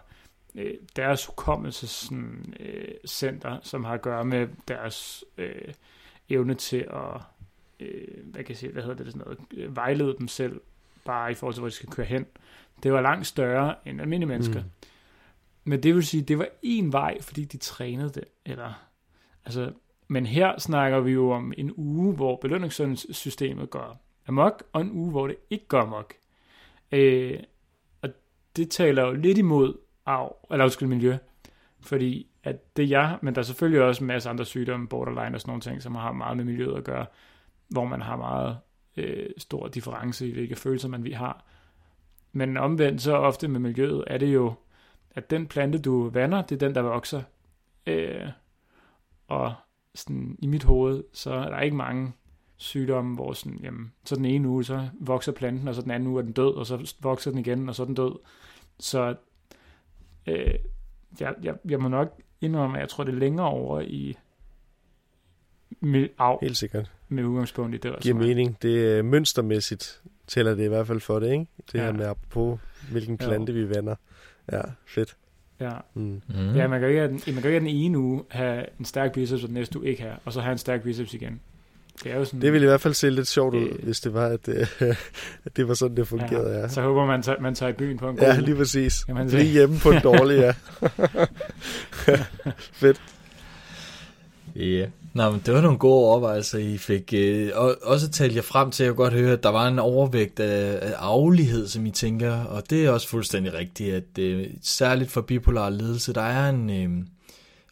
[0.55, 5.51] øh, deres hukommelsescenter, øh, center, som har at gøre med deres øh,
[6.29, 7.21] evne til at
[8.31, 10.61] hvad kan jeg sige, hvad hedder det, sådan noget, øh, vejlede dem selv,
[11.05, 12.25] bare i forhold til, hvor de skal køre hen.
[12.83, 14.59] Det var langt større end almindelige mennesker.
[14.59, 14.69] Mm.
[15.63, 18.23] Men det vil sige, det var en vej, fordi de trænede det.
[18.45, 18.73] Eller,
[19.45, 19.71] altså,
[20.07, 25.11] men her snakker vi jo om en uge, hvor belønningssystemet går amok, og en uge,
[25.11, 26.13] hvor det ikke går amok.
[26.91, 27.39] Øh,
[28.01, 28.09] og
[28.55, 31.17] det taler jo lidt imod arv, eller undskyld, miljø.
[31.79, 35.41] Fordi at det jeg, men der er selvfølgelig også en masse andre sygdomme, borderline og
[35.41, 37.05] sådan nogle ting, som har meget med miljøet at gøre,
[37.71, 38.57] hvor man har meget
[38.97, 41.45] øh, stor difference i, hvilke følelser man vi har.
[42.31, 44.53] Men omvendt så ofte med miljøet er det jo,
[45.11, 47.21] at den plante, du vander, det er den, der vokser.
[47.87, 48.27] Øh,
[49.27, 49.53] og
[49.95, 52.13] sådan, i mit hoved, så er der ikke mange
[52.57, 56.09] sygdomme, hvor sådan, jamen, så den ene uge, så vokser planten, og så den anden
[56.09, 58.19] uge er den død, og så vokser den igen, og så er den død.
[58.79, 59.15] Så
[60.27, 60.55] øh,
[61.19, 64.17] jeg, jeg, jeg må nok indrømme, at jeg tror, det er længere over i
[65.79, 66.91] med, af, Helt sikkert.
[67.09, 67.95] med udgangspunkt i det.
[68.01, 68.57] Giver mening.
[68.61, 71.45] Det er mønstermæssigt tæller det i hvert fald for det, ikke?
[71.71, 71.83] Det Ja.
[71.83, 72.59] her med på
[72.91, 73.27] hvilken Jo.
[73.27, 73.95] plante vi vander.
[74.51, 75.15] Ja, fedt.
[75.59, 75.71] Ja.
[75.93, 76.21] Mm.
[76.29, 76.55] Mm.
[76.55, 78.65] ja, man kan jo ikke, den, man kan jo ikke have den ene uge have
[78.79, 81.13] en stærk biceps, og den næste uge ikke have, og så have en stærk biceps
[81.13, 81.39] igen.
[82.03, 82.41] Det er jo sådan...
[82.41, 83.83] Det ville i hvert fald se lidt sjovt ud, Øh.
[83.83, 84.67] hvis det var, at, øh,
[85.45, 86.59] at det var sådan, det fungerede.
[86.59, 89.03] Ja, Så håber man, tager, man tager i byen på en god ja lige præcis.
[89.03, 89.43] Kan man sige.
[89.43, 90.53] Lige hjemme på en dårlig, ja.
[92.81, 93.01] fedt.
[94.55, 94.61] Ja.
[94.61, 94.87] Yeah.
[95.13, 97.13] Nej, men det var nogle gode overvejelser, I fik.
[97.13, 99.79] Øh, og også talte jeg frem til, at jeg godt høre, at der var en
[99.79, 104.47] overvægt af, af aflighed, som I tænker, og det er også fuldstændig rigtigt, at øh,
[104.61, 107.05] særligt for bipolar lidelse, der er en øh,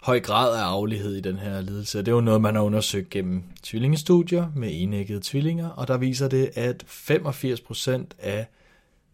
[0.01, 2.61] høj grad af aflighed i den her lidelse, og det er jo noget, man har
[2.61, 8.47] undersøgt gennem tvillingestudier med enæggede tvillinger, og der viser det, at 85% af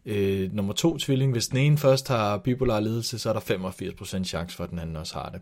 [0.06, 4.24] øh, nummer to tvilling, hvis den ene først har bipolar lidelse, så er der 85%
[4.24, 5.42] chance for, at den anden også har det.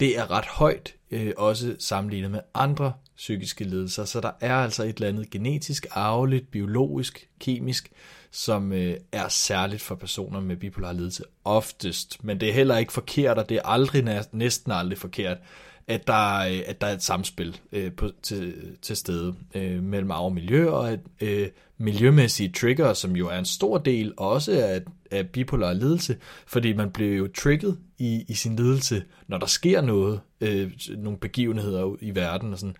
[0.00, 4.82] Det er ret højt, øh, også sammenlignet med andre psykiske lidelser, så der er altså
[4.82, 7.90] et eller andet genetisk, arveligt, biologisk, kemisk,
[8.30, 12.24] som øh, er særligt for personer med bipolar lidelse oftest.
[12.24, 15.38] Men det er heller ikke forkert, og det er aldrig, næsten aldrig forkert,
[15.86, 20.10] at der, øh, at der er et samspil øh, på, til, til stede øh, mellem
[20.10, 21.48] arv og miljø, og at øh,
[21.84, 26.16] miljømæssige trigger, som jo er en stor del også af, af bipolar lidelse,
[26.46, 31.18] fordi man bliver jo trigget i, i sin lidelse, når der sker noget, øh, nogle
[31.18, 32.76] begivenheder i verden og sådan.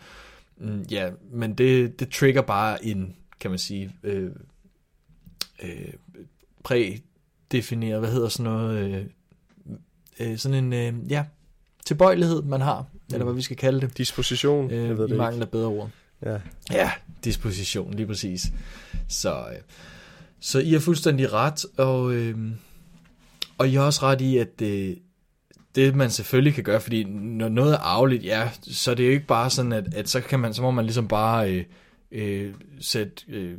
[0.56, 4.30] Mm, ja, men det, det trigger bare en, kan man sige, øh,
[5.62, 5.92] øh,
[6.62, 9.04] prædefineret, hvad hedder sådan noget, øh,
[10.20, 11.24] øh, sådan en, øh, ja,
[11.84, 12.98] tilbøjelighed, man har, mm.
[13.14, 13.98] eller hvad vi skal kalde det.
[13.98, 15.90] Disposition, øh, jeg ved det I mangel af bedre ord.
[16.24, 16.38] Ja.
[16.72, 16.90] ja,
[17.24, 18.52] disposition, lige præcis.
[19.08, 19.58] Så, øh,
[20.40, 22.36] så I har fuldstændig ret, og, øh,
[23.58, 24.98] og I har også ret i, at det,
[25.74, 29.10] det man selvfølgelig kan gøre, fordi når noget er arveligt, ja, så er det jo
[29.10, 31.64] ikke bare sådan, at, at så, kan man, så må man ligesom bare øh,
[32.12, 33.58] øh, sætte øh,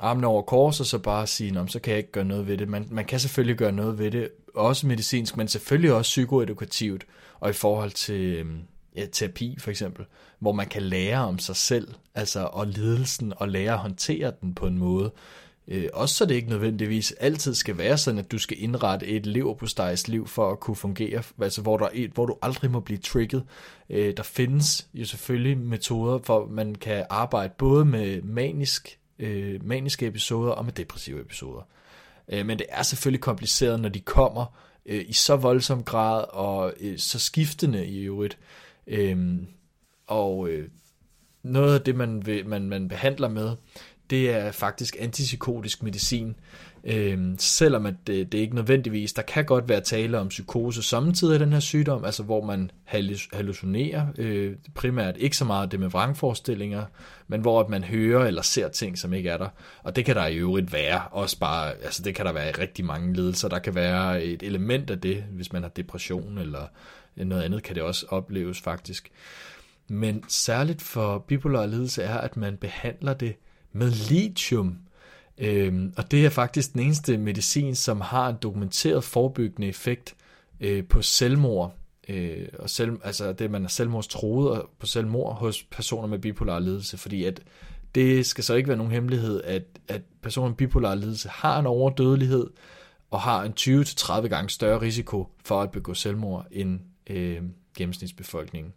[0.00, 2.68] armene over kors, og så bare sige, så kan jeg ikke gøre noget ved det.
[2.68, 7.06] Man, man kan selvfølgelig gøre noget ved det, også medicinsk, men selvfølgelig også psykoedukativt,
[7.40, 8.46] og i forhold til øh,
[8.96, 10.04] ja, terapi for eksempel,
[10.38, 14.54] hvor man kan lære om sig selv, altså og ledelsen, og lære at håndtere den
[14.54, 15.12] på en måde.
[15.68, 19.26] Øh, også så det ikke nødvendigvis altid skal være sådan, at du skal indrette et
[19.26, 22.98] leverpostejs liv for at kunne fungere, altså hvor, der er, hvor du aldrig må blive
[22.98, 23.44] trigget.
[23.90, 30.06] Øh, der findes jo selvfølgelig metoder, for man kan arbejde både med manisk, øh, maniske
[30.06, 31.62] episoder og med depressive episoder.
[32.28, 34.46] Øh, men det er selvfølgelig kompliceret, når de kommer
[34.86, 38.38] øh, i så voldsom grad og øh, så skiftende i øvrigt.
[38.86, 39.36] Øh,
[40.06, 40.68] og øh,
[41.42, 43.50] noget af det, man, vil, man, man behandler med,
[44.10, 46.34] det er faktisk antipsykotisk medicin.
[46.84, 51.32] Øhm, selvom at det, det ikke nødvendigvis, der kan godt være tale om psykose samtidig
[51.32, 52.70] af den her sygdom, altså hvor man
[53.32, 56.84] hallucinerer, øh, primært ikke så meget det med vrangforestillinger,
[57.28, 59.48] men hvor at man hører eller ser ting, som ikke er der.
[59.82, 62.52] Og det kan der i øvrigt være, også bare, altså det kan der være i
[62.52, 66.66] rigtig mange lidelser, der kan være et element af det, hvis man har depression eller
[67.16, 69.10] noget andet, kan det også opleves faktisk.
[69.88, 73.36] Men særligt for bipolar lidelse er, at man behandler det
[73.72, 74.78] med lithium,
[75.38, 80.14] Øhm, og det er faktisk den eneste medicin, som har en dokumenteret forebyggende effekt
[80.60, 81.74] øh, på selvmord.
[82.08, 86.58] Øh, og selv, altså det, man er selvmordstroet og på selvmord hos personer med bipolar
[86.58, 87.40] lidelse, fordi at
[87.94, 91.66] det skal så ikke være nogen hemmelighed, at, at personer med bipolar lidelse har en
[91.66, 92.50] overdødelighed
[93.10, 97.42] og har en 20-30 gange større risiko for at begå selvmord end øh,
[97.76, 98.72] gennemsnitsbefolkningen.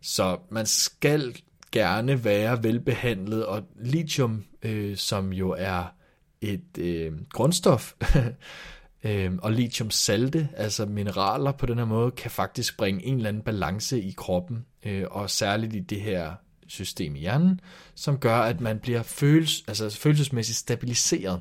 [0.00, 1.36] Så man skal
[1.72, 5.84] gerne være velbehandlet, og lithium, øh, som jo er
[6.40, 7.92] et øh, grundstof,
[9.04, 13.42] øh, og lithiumsalte, altså mineraler på den her måde, kan faktisk bringe en eller anden
[13.42, 16.34] balance i kroppen, øh, og særligt i det her
[16.66, 17.60] system i hjernen,
[17.94, 21.40] som gør, at man bliver føles, altså følelsesmæssigt stabiliseret.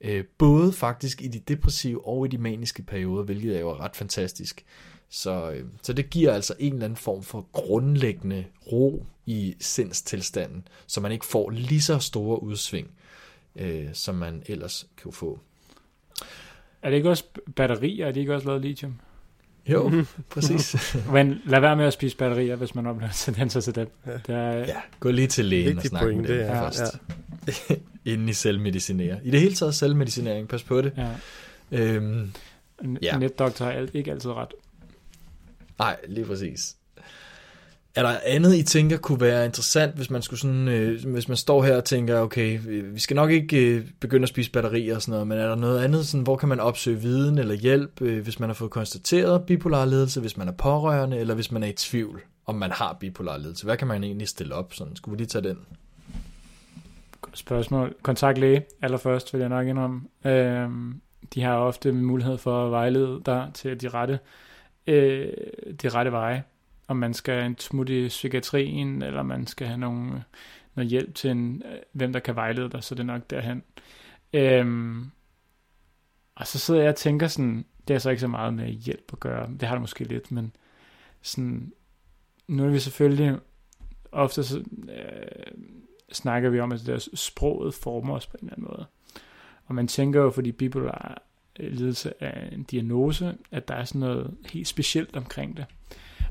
[0.00, 3.96] Øh, både faktisk i de depressive og i de maniske perioder, hvilket er jo ret
[3.96, 4.64] fantastisk.
[5.10, 10.68] Så, øh, så det giver altså en eller anden form for grundlæggende ro i sindstilstanden,
[10.86, 12.90] så man ikke får lige så store udsving,
[13.56, 15.40] øh, som man ellers kan få.
[16.82, 17.24] Er det ikke også
[17.56, 18.06] batterier?
[18.06, 18.94] Er det ikke også lavet lithium?
[19.68, 20.76] Jo, præcis.
[21.12, 23.88] Men lad være med at spise batterier, hvis man oplever tendenser til det.
[24.06, 24.12] Ja.
[24.12, 26.62] det er, ja, gå lige til lægen og snak med dem ja.
[26.62, 26.82] først.
[27.68, 27.74] Ja.
[28.12, 29.18] Inden I selvmedicinere.
[29.24, 30.92] I det hele taget selvmedicinering, pas på det.
[30.96, 31.10] Ja.
[31.70, 32.32] Øhm,
[33.02, 33.18] ja.
[33.18, 34.54] Netdoktor har ikke altid ret.
[35.78, 36.76] Nej, lige præcis.
[37.94, 41.36] Er der andet, I tænker kunne være interessant, hvis man skulle sådan, øh, hvis man
[41.36, 42.60] står her og tænker, okay,
[42.92, 45.54] vi skal nok ikke øh, begynde at spise batterier og sådan noget, men er der
[45.54, 48.70] noget andet, sådan, hvor kan man opsøge viden eller hjælp, øh, hvis man har fået
[48.70, 52.70] konstateret bipolar ledelse, hvis man er pårørende, eller hvis man er i tvivl, om man
[52.70, 53.64] har bipolar ledelse?
[53.64, 54.74] Hvad kan man egentlig stille op?
[54.74, 55.58] Sådan, skulle vi lige tage den?
[57.34, 57.94] Spørgsmål.
[58.02, 60.00] Kontakt læge allerførst, vil jeg nok indrømme.
[60.24, 60.68] Øh,
[61.34, 64.18] de har ofte mulighed for at vejlede dig til de rette
[64.86, 65.32] øh,
[65.82, 66.44] de rette veje.
[66.88, 70.24] Om man skal en smut i psykiatrien, eller man skal have nogle,
[70.74, 73.62] noget hjælp til, en, øh, hvem der kan vejlede dig, så det er nok derhen.
[74.32, 75.10] Øhm,
[76.34, 79.12] og så sidder jeg og tænker sådan, det er så ikke så meget med hjælp
[79.12, 80.52] at gøre, det har det måske lidt, men
[81.22, 81.72] sådan,
[82.48, 83.38] nu er vi selvfølgelig,
[84.12, 85.52] ofte så, øh,
[86.12, 88.86] snakker vi om, at deres sproget former os på en eller anden måde.
[89.66, 91.22] Og man tænker jo, fordi bipolar
[91.60, 95.64] Øh, lidelse af en diagnose, at der er sådan noget helt specielt omkring det.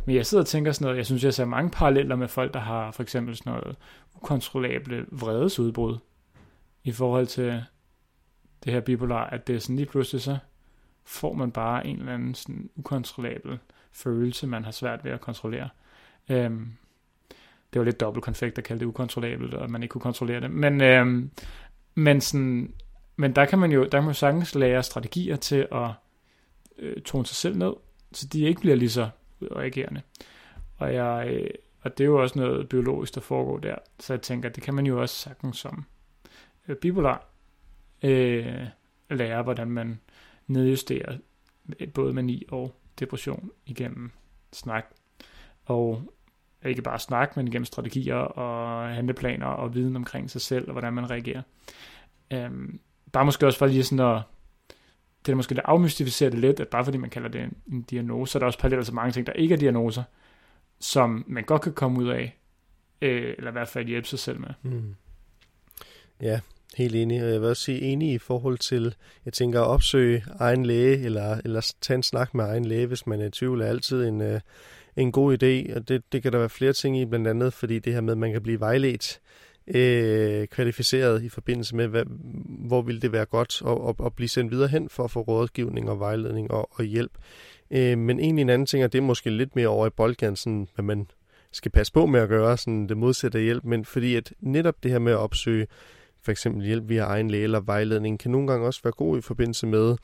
[0.06, 2.54] Men jeg sidder og tænker sådan noget, jeg synes, jeg ser mange paralleller med folk,
[2.54, 3.76] der har for eksempel sådan noget
[4.16, 5.98] ukontrollable vredesudbrud
[6.84, 7.64] i forhold til
[8.64, 10.38] det her bipolar, at det er sådan lige pludselig så
[11.06, 13.60] får man bare en eller anden sådan ukontrollabel
[13.92, 15.70] følelse, man har svært ved at kontrollere.
[16.30, 16.72] Øhm,
[17.74, 20.52] det var lidt dobbelt konfekt at kalde det ukontrollabelt, og man ikke kunne kontrollere det.
[20.52, 21.32] Men, øhm,
[21.96, 22.74] men sådan,
[23.16, 25.90] men der kan man jo, der kan man jo sagtens lære strategier til at
[26.78, 27.74] øh, tone sig selv ned,
[28.12, 29.10] så de ikke bliver lige så
[29.42, 30.02] reagerende.
[30.78, 31.50] Og, jeg, øh,
[31.82, 33.76] og det er jo også noget biologisk, der foregår der.
[34.00, 35.86] Så jeg tænker, det kan man jo også sagtens som
[36.68, 37.28] øh, bipolar
[38.04, 38.68] øh,
[39.10, 40.00] lære, hvordan man
[40.48, 41.18] nedjusterer
[41.94, 44.12] både mani og depression igennem
[44.54, 44.86] snak.
[45.66, 46.16] Og
[46.66, 50.94] ikke bare snak, men igennem strategier og handleplaner og viden omkring sig selv og hvordan
[50.94, 51.42] man reagerer.
[52.34, 52.80] Øhm,
[53.16, 54.22] bare måske også for lige sådan at
[55.26, 57.82] det er måske lidt afmystificeret det lidt, at bare fordi man kalder det en, en
[57.82, 60.04] diagnose, så er der også parallelt så mange ting, der ikke er diagnoser,
[60.80, 62.38] som man godt kan komme ud af,
[63.02, 64.50] øh, eller i hvert fald hjælpe sig selv med.
[64.62, 64.96] Mm.
[66.22, 66.40] Ja,
[66.78, 67.24] helt enig.
[67.24, 71.06] Og jeg vil også sige enig i forhold til, jeg tænker at opsøge egen læge,
[71.06, 74.08] eller, eller tage en snak med egen læge, hvis man er i tvivl, er altid
[74.08, 74.40] en, øh,
[74.96, 75.76] en god idé.
[75.76, 78.12] Og det, det kan der være flere ting i, blandt andet fordi det her med,
[78.14, 82.04] at man kan blive vejledt øh, Øh, kvalificeret i forbindelse med, hvad,
[82.68, 85.22] hvor ville det være godt at, at, at blive sendt videre hen for at få
[85.22, 87.12] rådgivning og vejledning og, og hjælp.
[87.72, 90.36] Øh, men egentlig en anden ting, og det er måske lidt mere over i boldgaden,
[90.36, 91.08] sådan, hvad man
[91.52, 94.92] skal passe på med at gøre, sådan det modsatte hjælp, men fordi at netop det
[94.92, 95.68] her med at opsøge
[96.24, 99.22] for eksempel hjælp via egen læge eller vejledning, kan nogle gange også være god i
[99.22, 99.96] forbindelse med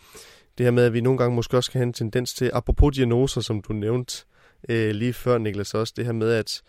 [0.57, 2.95] det her med, at vi nogle gange måske også kan have en tendens til, apropos
[2.95, 4.25] diagnoser, som du nævnte
[4.69, 6.61] øh, lige før, Niklas, også det her med, at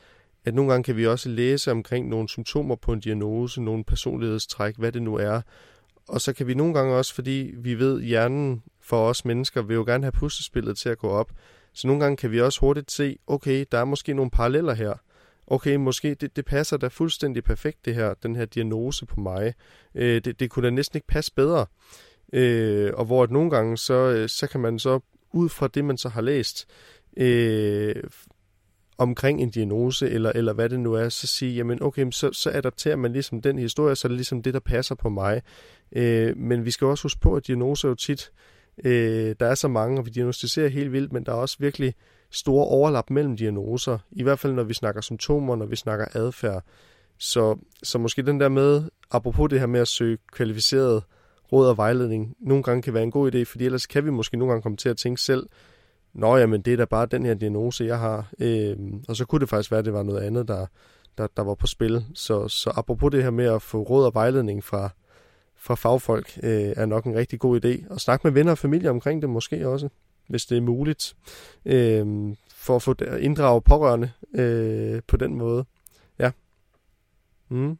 [0.44, 4.76] at nogle gange kan vi også læse omkring nogle symptomer på en diagnose, nogle personlighedstræk,
[4.76, 5.40] hvad det nu er.
[6.09, 9.62] Og så kan vi nogle gange også, fordi vi ved, at hjernen for os mennesker
[9.62, 11.33] vil jo gerne have puslespillet til at gå op.
[11.72, 14.94] Så nogle gange kan vi også hurtigt se, okay, der er måske nogle paralleller her.
[15.46, 19.55] Okay, måske det, det passer da fuldstændig perfekt, det her, den her diagnose på mig.
[19.94, 21.66] Øh, det, det kunne da næsten ikke passe bedre.
[22.33, 25.00] Øh, og hvor at nogle gange, så, øh, så kan man så
[25.33, 26.66] ud fra det, man så har læst,
[27.16, 27.94] øh,
[29.03, 32.51] omkring en diagnose, eller, eller hvad det nu er, så sige, jamen okay, så, så
[32.51, 35.43] adapterer man ligesom den historie, så er det ligesom det, der passer på mig.
[35.93, 38.33] Øh, men vi skal også huske på, at diagnoser jo tit,
[38.85, 41.95] øh, der er så mange, og vi diagnostiserer helt vildt, men der er også virkelig
[42.31, 46.65] store overlap mellem diagnoser, i hvert fald når vi snakker symptomer, når vi snakker adfærd.
[47.19, 51.03] Så, så måske den der med, apropos det her med at søge kvalificeret
[51.53, 54.37] råd og vejledning, nogle gange kan være en god idé, fordi ellers kan vi måske
[54.37, 55.47] nogle gange komme til at tænke selv,
[56.14, 58.29] Nå, jamen det er da bare den her diagnose, jeg har.
[58.38, 58.77] Øh,
[59.09, 60.66] og så kunne det faktisk være, at det var noget andet, der,
[61.18, 62.05] der, der var på spil.
[62.14, 64.90] Så, så apropos det her med at få råd og vejledning fra,
[65.57, 67.92] fra fagfolk, øh, er nok en rigtig god idé.
[67.92, 69.88] Og snakke med venner og familie omkring det måske også,
[70.27, 71.16] hvis det er muligt.
[71.64, 75.64] Øh, for at få inddrage pårørende øh, på den måde.
[76.18, 76.31] Ja.
[77.48, 77.79] Mm.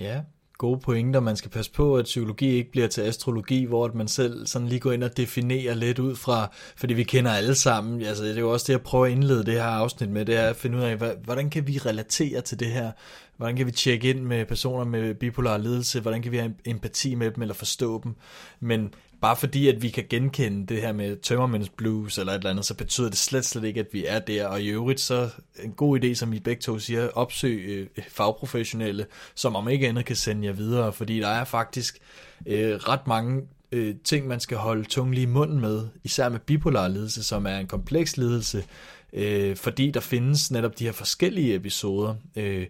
[0.00, 0.22] Ja,
[0.58, 1.20] gode pointer.
[1.20, 4.68] Man skal passe på, at psykologi ikke bliver til astrologi, hvor at man selv sådan
[4.68, 8.02] lige går ind og definerer lidt ud fra, fordi vi kender alle sammen.
[8.02, 10.36] Altså, det er jo også det, jeg prøver at indlede det her afsnit med, det
[10.36, 12.92] er at finde ud af, hvordan kan vi relatere til det her?
[13.36, 16.00] Hvordan kan vi tjekke ind med personer med bipolar lidelse?
[16.00, 18.14] Hvordan kan vi have empati med dem eller forstå dem?
[18.60, 22.50] Men bare fordi, at vi kan genkende det her med tømmermænds blues eller et eller
[22.50, 24.46] andet, så betyder det slet, slet ikke, at vi er der.
[24.46, 25.30] Og i øvrigt, så
[25.62, 30.04] en god idé, som I begge to siger, opsøg øh, fagprofessionelle, som om ikke andet
[30.04, 31.98] kan sende jer videre, fordi der er faktisk
[32.46, 36.38] øh, ret mange øh, ting, man skal holde tungen lige i munden med, især med
[36.38, 38.64] bipolar lidelse, som er en kompleks lidelse,
[39.12, 42.14] øh, fordi der findes netop de her forskellige episoder.
[42.36, 42.66] Øh,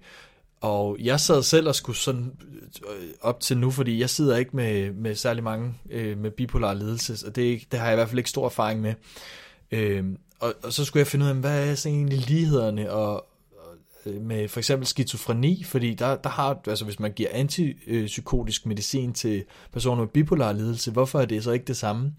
[0.61, 2.33] og jeg sad selv og skulle sådan
[2.91, 6.75] øh, op til nu, fordi jeg sidder ikke med, med særlig mange øh, med bipolar
[6.75, 8.95] ledelse, og det, det har jeg i hvert fald ikke stor erfaring med.
[9.71, 10.05] Øh,
[10.41, 13.28] og, og så skulle jeg finde ud af, hvad er så egentlig lighederne og,
[14.07, 19.13] Øh, med for eksempel skizofreni, fordi der, der har, altså hvis man giver antipsykotisk medicin
[19.13, 22.13] til personer med bipolar lidelse, hvorfor er det så ikke det samme?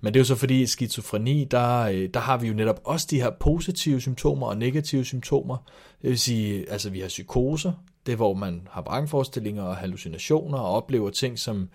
[0.00, 2.80] Men det er jo så fordi i skizofreni, der, øh, der har vi jo netop
[2.84, 5.56] også de her positive symptomer og negative symptomer.
[6.02, 7.72] Det vil sige, altså vi har psykoser,
[8.06, 11.68] det er hvor man har vrangforestillinger og hallucinationer og oplever ting, som,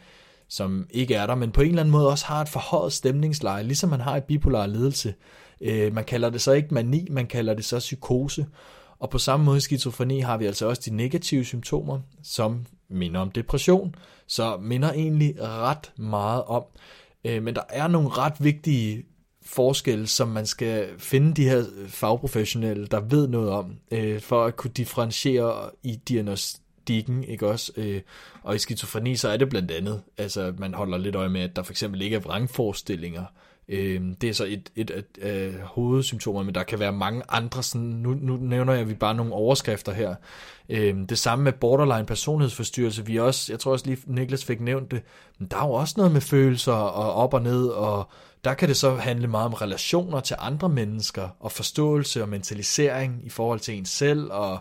[0.47, 3.63] som ikke er der, men på en eller anden måde også har et forhøjet stemningsleje,
[3.63, 5.13] ligesom man har i bipolar lidelse.
[5.61, 8.45] Øh, man kalder det så ikke mani, man kalder det så psykose.
[8.99, 13.19] Og på samme måde i skizofreni har vi altså også de negative symptomer, som minder
[13.19, 13.95] om depression,
[14.27, 16.63] så minder egentlig ret meget om.
[17.25, 19.05] Øh, men der er nogle ret vigtige
[19.41, 24.55] forskelle, som man skal finde de her fagprofessionelle, der ved noget om, øh, for at
[24.55, 27.71] kunne differentiere i diagnostikken, ikke også?
[27.77, 28.01] Øh,
[28.43, 31.55] og i skizofreni, så er det blandt andet, altså man holder lidt øje med, at
[31.55, 33.25] der for eksempel ikke er vrangforestillinger,
[33.69, 37.23] Øh, det er så et, et, et, et øh, hovedsymptomer, men der kan være mange
[37.29, 37.63] andre.
[37.63, 40.15] Sådan, nu, nu nævner jeg vi bare nogle overskrifter her.
[40.69, 43.05] Øh, det samme med borderline personlighedsforstyrrelse.
[43.05, 45.01] Vi også, jeg tror også lige Niklas fik nævnt det,
[45.39, 48.09] men der er jo også noget med følelser og op og ned, og
[48.43, 53.21] der kan det så handle meget om relationer til andre mennesker, og forståelse og mentalisering
[53.23, 54.59] i forhold til en selv, og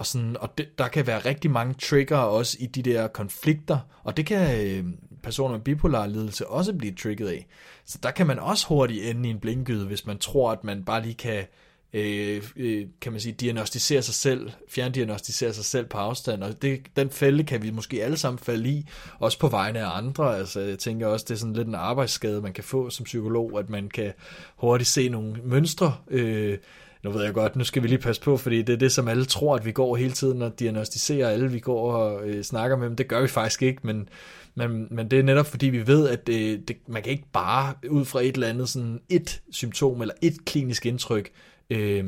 [0.00, 3.78] og, sådan, og det, der kan være rigtig mange trigger også i de der konflikter,
[4.04, 4.84] og det kan øh,
[5.22, 7.46] personer med bipolar lidelse også blive trigget af.
[7.84, 10.84] Så der kan man også hurtigt ende i en blindgyde, hvis man tror, at man
[10.84, 11.44] bare lige kan
[11.92, 16.82] øh, øh, kan man sige, diagnostisere sig selv, fjerndiagnostisere sig selv på afstand, og det,
[16.96, 18.86] den fælde kan vi måske alle sammen falde i,
[19.18, 22.42] også på vegne af andre, altså jeg tænker også, det er sådan lidt en arbejdsskade,
[22.42, 24.12] man kan få som psykolog, at man kan
[24.56, 26.58] hurtigt se nogle mønstre, øh,
[27.02, 29.08] nu ved jeg godt, nu skal vi lige passe på, fordi det er det, som
[29.08, 32.76] alle tror, at vi går hele tiden og diagnostiserer alle, vi går og øh, snakker
[32.76, 32.96] med dem.
[32.96, 34.08] Det gør vi faktisk ikke, men,
[34.54, 37.74] men, men det er netop fordi, vi ved, at det, det, man kan ikke bare
[37.90, 41.30] ud fra et eller andet sådan et symptom eller et klinisk indtryk
[41.70, 42.04] øh,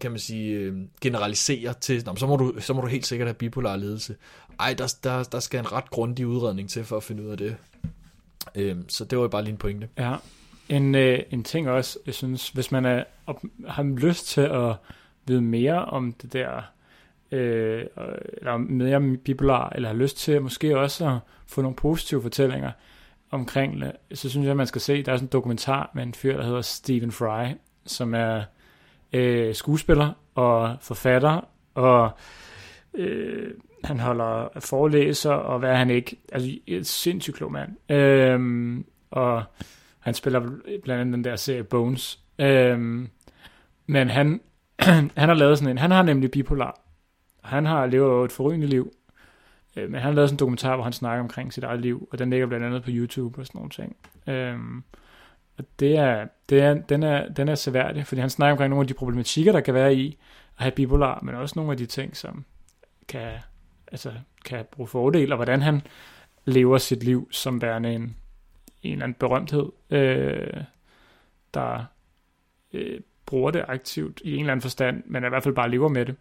[0.00, 3.28] kan man sige, øh, generalisere til, Nå, så, må du, så må du helt sikkert
[3.28, 4.16] have bipolar ledelse.
[4.60, 7.38] Ej, der, der, der skal en ret grundig udredning til for at finde ud af
[7.38, 7.56] det.
[8.54, 9.88] Øh, så det var jo bare lige en pointe.
[9.98, 10.16] Ja,
[10.68, 14.76] en, øh, en ting også, jeg synes, hvis man er, op, har lyst til at
[15.26, 16.62] vide mere om det der,
[17.30, 17.84] øh,
[18.32, 22.70] eller mere bipolar, eller har lyst til måske også at få nogle positive fortællinger
[23.30, 26.02] omkring det, så synes jeg, at man skal se, der er sådan en dokumentar med
[26.02, 27.46] en fyr, der hedder Stephen Fry,
[27.86, 28.42] som er
[29.12, 32.10] øh, skuespiller og forfatter, og
[32.94, 33.50] øh,
[33.84, 36.16] han holder forelæser, og hvad er han ikke?
[36.32, 37.90] Altså, et sindssygt klog mand.
[37.90, 39.42] Øh, og
[40.04, 40.40] han spiller
[40.82, 42.20] blandt andet den der serie Bones.
[42.38, 43.08] Øhm,
[43.86, 44.40] men han,
[45.16, 46.80] han har lavet sådan en, han har nemlig bipolar.
[47.42, 48.92] Han har levet et forrygende liv,
[49.76, 52.08] øh, men han har lavet sådan en dokumentar, hvor han snakker omkring sit eget liv,
[52.12, 53.96] og den ligger blandt andet på YouTube og sådan nogle ting.
[54.26, 54.82] Øhm,
[55.58, 58.82] og det er, det er, den, er, den er seværdig, fordi han snakker omkring nogle
[58.82, 60.18] af de problematikker, der kan være i
[60.56, 62.44] at have bipolar, men også nogle af de ting, som
[63.08, 63.32] kan,
[63.92, 64.12] altså,
[64.44, 65.82] kan bruge fordel, og hvordan han
[66.44, 68.16] lever sit liv som værende en,
[68.86, 70.64] en eller anden berømthed, øh,
[71.54, 71.84] der
[72.72, 75.88] øh, bruger det aktivt i en eller anden forstand, men i hvert fald bare lever
[75.88, 76.16] med det.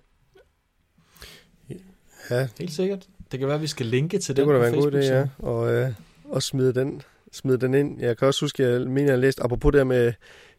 [2.29, 2.47] Ja.
[2.59, 3.07] Helt sikkert.
[3.31, 4.91] Det kan være, at vi skal linke til det den Det kunne da være en
[4.91, 5.27] god idé, ja.
[5.37, 5.93] Og, øh,
[6.25, 7.01] og smide den
[7.33, 8.01] smide den ind.
[8.01, 10.13] Jeg kan også huske, jeg mener, jeg læst, apropos det med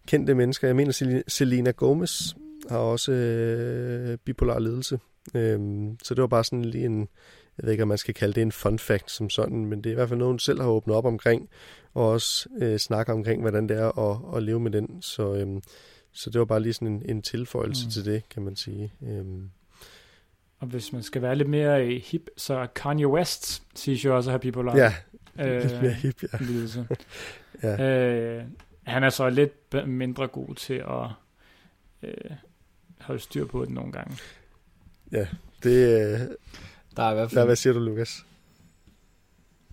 [0.07, 2.35] kendte mennesker, jeg mener, Selena Gomez
[2.69, 4.99] har også øh, bipolar ledelse.
[5.35, 7.09] Øhm, så det var bare sådan lige en,
[7.59, 9.91] jeg ved ikke, om man skal kalde det en fun fact som sådan, men det
[9.91, 11.49] er i hvert fald noget, hun selv har åbnet op omkring,
[11.95, 15.03] og også øh, snakker omkring, hvordan det er at, at leve med den.
[15.03, 15.63] Så, øhm,
[16.13, 17.91] så det var bare lige sådan en, en tilføjelse mm.
[17.91, 18.93] til det, kan man sige.
[19.03, 19.51] Øhm.
[20.59, 24.33] Og hvis man skal være lidt mere hip, så Kanye West siger jo også at
[24.33, 24.77] have bipolar.
[24.77, 24.95] Ja,
[25.39, 26.39] Øh, lidt mere hip, ja.
[26.41, 26.87] Lidelse.
[27.63, 27.83] ja.
[27.83, 28.45] Øh,
[28.83, 31.09] han er så lidt mindre god til at
[32.03, 32.31] øh,
[33.01, 34.17] holde styr på det nogle gange.
[35.13, 35.27] Ja,
[35.63, 36.13] det...
[36.13, 36.21] Øh,
[36.97, 37.39] der er i hvert fald...
[37.39, 38.25] Der, hvad siger du, Lukas?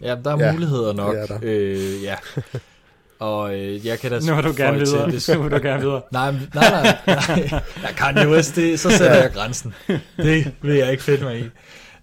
[0.02, 1.16] Ja, der er ja, muligheder nok.
[1.16, 1.40] Ja, der.
[1.42, 2.16] Øh, ja.
[3.20, 5.12] Og øh, jeg kan da Nu vil du gerne videre.
[5.12, 6.02] Det, nu du gerne videre.
[6.12, 7.62] nej, nej, nej, nej.
[7.84, 9.74] Jeg kan jo også det, så sætter jeg grænsen.
[10.18, 11.44] Det vil jeg ikke fedt mig i.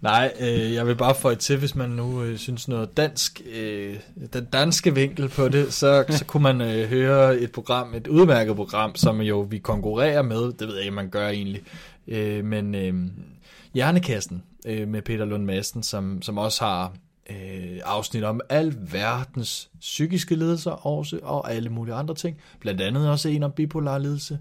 [0.01, 3.41] Nej, øh, jeg vil bare få et til, hvis man nu øh, synes noget dansk,
[3.55, 3.97] øh,
[4.33, 8.57] den danske vinkel på det, så, så kunne man øh, høre et program, et udmærket
[8.57, 11.63] program, som jo vi konkurrerer med, det ved jeg ikke, man gør egentlig,
[12.09, 12.95] øh, men øh,
[13.75, 16.93] Hjernekassen øh, med Peter Lund Madsen, som, som også har
[17.31, 23.11] øh, afsnit om al verdens psykiske lidelser også, og alle mulige andre ting, blandt andet
[23.11, 24.39] også en om bipolar lidelse.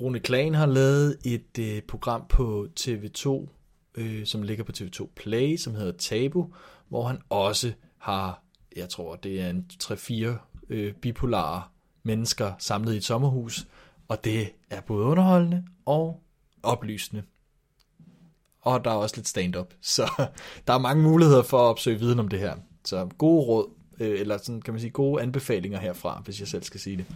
[0.00, 3.48] Rune Klagen har lavet et øh, program på TV2,
[3.94, 6.46] øh, som ligger på TV2 Play, som hedder Tabu,
[6.88, 8.42] hvor han også har,
[8.76, 10.26] jeg tror, det er en 3-4
[10.70, 11.62] øh, bipolare
[12.02, 13.66] mennesker samlet i et sommerhus,
[14.08, 16.20] og det er både underholdende og
[16.62, 17.22] oplysende.
[18.62, 20.10] Og der er også lidt stand-up, så
[20.66, 22.54] der er mange muligheder for at opsøge viden om det her.
[22.84, 26.62] Så gode råd, øh, eller sådan kan man sige gode anbefalinger herfra, hvis jeg selv
[26.62, 27.06] skal sige det.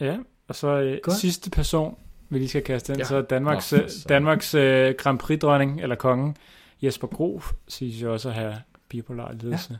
[0.00, 0.18] Ja,
[0.48, 3.04] og så øh, sidste person, vi lige skal kaste ind, ja.
[3.04, 4.06] så Danmarks, Nå, så.
[4.08, 4.60] Danmarks uh,
[4.98, 6.36] Grand Prix-dronning, eller kongen,
[6.82, 8.56] Jesper Grof, siger jo også at have
[8.88, 9.78] bipolar ledelse.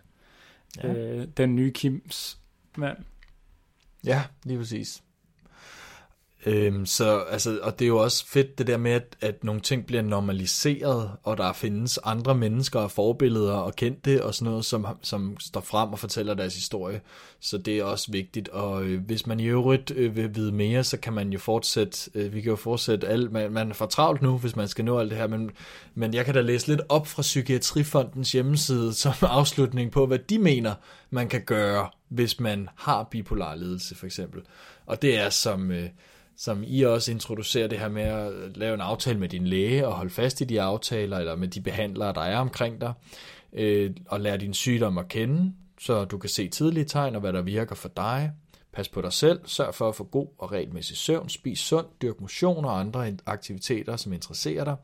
[0.83, 0.93] Ja.
[0.93, 1.17] Ja.
[1.17, 2.39] Uh, den nye Kims
[2.77, 2.97] mand.
[4.05, 5.03] Ja, lige præcis.
[6.47, 9.61] Øhm, så, altså, og det er jo også fedt det der med, at, at nogle
[9.61, 14.65] ting bliver normaliseret, og der findes andre mennesker og forbilleder og kendte og sådan noget,
[14.65, 17.01] som, som står frem og fortæller deres historie.
[17.41, 20.85] Så det er også vigtigt, og øh, hvis man i øvrigt øh, vil vide mere,
[20.85, 23.87] så kan man jo fortsætte, øh, vi kan jo fortsætte alt, man, man er for
[23.87, 25.51] travlt nu, hvis man skal nå alt det her, men,
[25.95, 30.39] men jeg kan da læse lidt op fra Psykiatrifondens hjemmeside som afslutning på, hvad de
[30.39, 30.75] mener,
[31.11, 34.43] man kan gøre, hvis man har bipolar lidelse for eksempel.
[34.87, 35.71] Og det er som...
[35.71, 35.89] Øh,
[36.37, 39.95] som I også introducerer det her med at lave en aftale med din læge og
[39.95, 42.93] holde fast i de aftaler, eller med de behandlere, der er omkring dig,
[43.53, 47.33] øh, og lære din sygdom at kende, så du kan se tidlige tegn og hvad
[47.33, 48.33] der virker for dig.
[48.73, 52.21] Pas på dig selv, sørg for at få god og regelmæssig søvn, spis sundt, dyrk
[52.21, 54.77] motion og andre aktiviteter, som interesserer dig.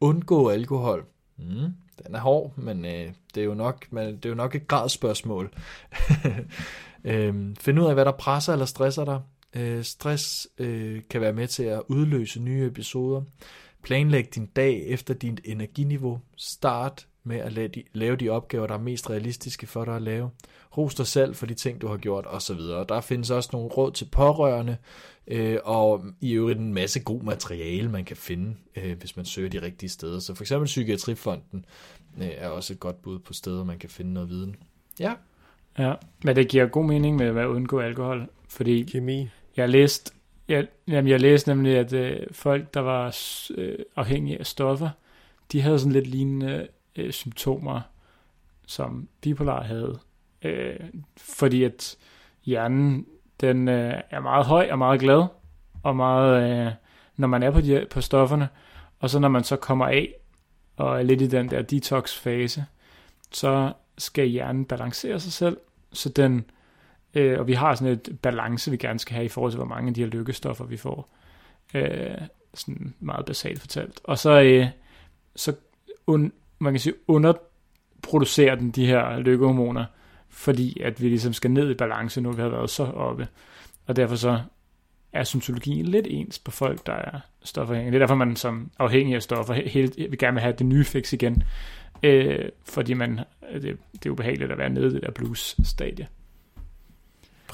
[0.00, 1.04] Undgå alkohol.
[1.36, 1.74] Mm,
[2.06, 4.68] den er hård, men øh, det, er jo nok, men det er jo nok et
[4.68, 5.54] gradsspørgsmål.
[7.04, 9.20] øh, find ud af, hvad der presser eller stresser dig.
[9.54, 13.22] Øh, stress øh, kan være med til at udløse nye episoder.
[13.82, 16.20] Planlæg din dag efter dit energiniveau.
[16.36, 20.02] Start med at lave de, lave de opgaver, der er mest realistiske for dig at
[20.02, 20.30] lave.
[20.76, 22.58] Ros dig selv for de ting, du har gjort osv.
[22.88, 24.76] Der findes også nogle råd til pårørende,
[25.26, 29.48] øh, og i øvrigt en masse god materiale, man kan finde, øh, hvis man søger
[29.48, 30.18] de rigtige steder.
[30.18, 31.64] Så for eksempel Psykiatrifonden
[32.18, 34.56] øh, er også et godt bud på steder, man kan finde noget viden.
[35.00, 35.14] Ja.
[35.78, 35.94] Ja,
[36.24, 40.12] men det giver god mening med at undgå alkohol, fordi Kemi jeg læste,
[40.48, 43.16] jeg, jamen jeg læste nemlig, at øh, folk, der var
[43.54, 44.90] øh, afhængige af stoffer,
[45.52, 47.80] de havde sådan lidt lignende øh, symptomer,
[48.66, 49.98] som bipolar havde.
[50.42, 50.80] Øh,
[51.16, 51.96] fordi at
[52.44, 53.06] hjernen,
[53.40, 55.24] den øh, er meget høj og meget glad,
[55.82, 56.72] og meget, øh,
[57.16, 58.48] når man er på, de, på stofferne,
[59.00, 60.14] og så når man så kommer af,
[60.76, 62.64] og er lidt i den der detox-fase,
[63.30, 65.56] så skal hjernen balancere sig selv,
[65.92, 66.44] så den,
[67.14, 69.66] øh, og vi har sådan et balance, vi gerne skal have i forhold til, hvor
[69.66, 71.08] mange af de her lykkestoffer, vi får.
[71.74, 72.18] Øh,
[72.54, 74.00] sådan meget basalt fortalt.
[74.04, 74.66] Og så, øh,
[75.36, 75.54] så
[76.06, 79.84] un, man kan sige, underproducerer den de her lykkehormoner,
[80.28, 83.28] fordi at vi ligesom skal ned i balance, nu vi har været så oppe.
[83.86, 84.40] Og derfor så
[85.12, 87.90] er symptologien lidt ens på folk, der er stofafhængige.
[87.90, 91.12] Det er derfor, man som afhængig af stoffer helt, vil gerne have det nye fix
[91.12, 91.42] igen.
[92.02, 93.20] Øh, fordi man,
[93.52, 96.08] det, det er ubehageligt at være nede i det der blues-stadie.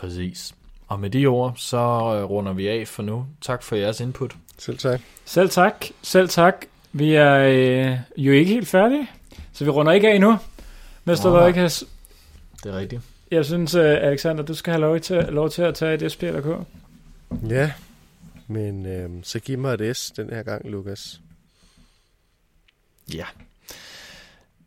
[0.00, 0.54] Præcis.
[0.88, 3.26] Og med de ord, så øh, runder vi af for nu.
[3.40, 4.36] Tak for jeres input.
[4.58, 5.00] Selv tak.
[5.24, 5.84] Selv tak.
[6.02, 6.54] Selv tak.
[6.92, 9.08] Vi er øh, jo ikke helt færdige,
[9.52, 10.38] så vi runder ikke af endnu.
[11.04, 11.30] Mester.
[11.30, 11.84] Løjkas,
[12.64, 13.02] Det er rigtigt.
[13.30, 16.22] jeg synes, uh, Alexander, du skal have lov til, lov til at tage et SP
[16.22, 16.66] eller K.
[17.50, 17.72] Ja,
[18.46, 21.20] men øh, så giv mig et S den her gang, Lukas.
[23.14, 23.24] Ja.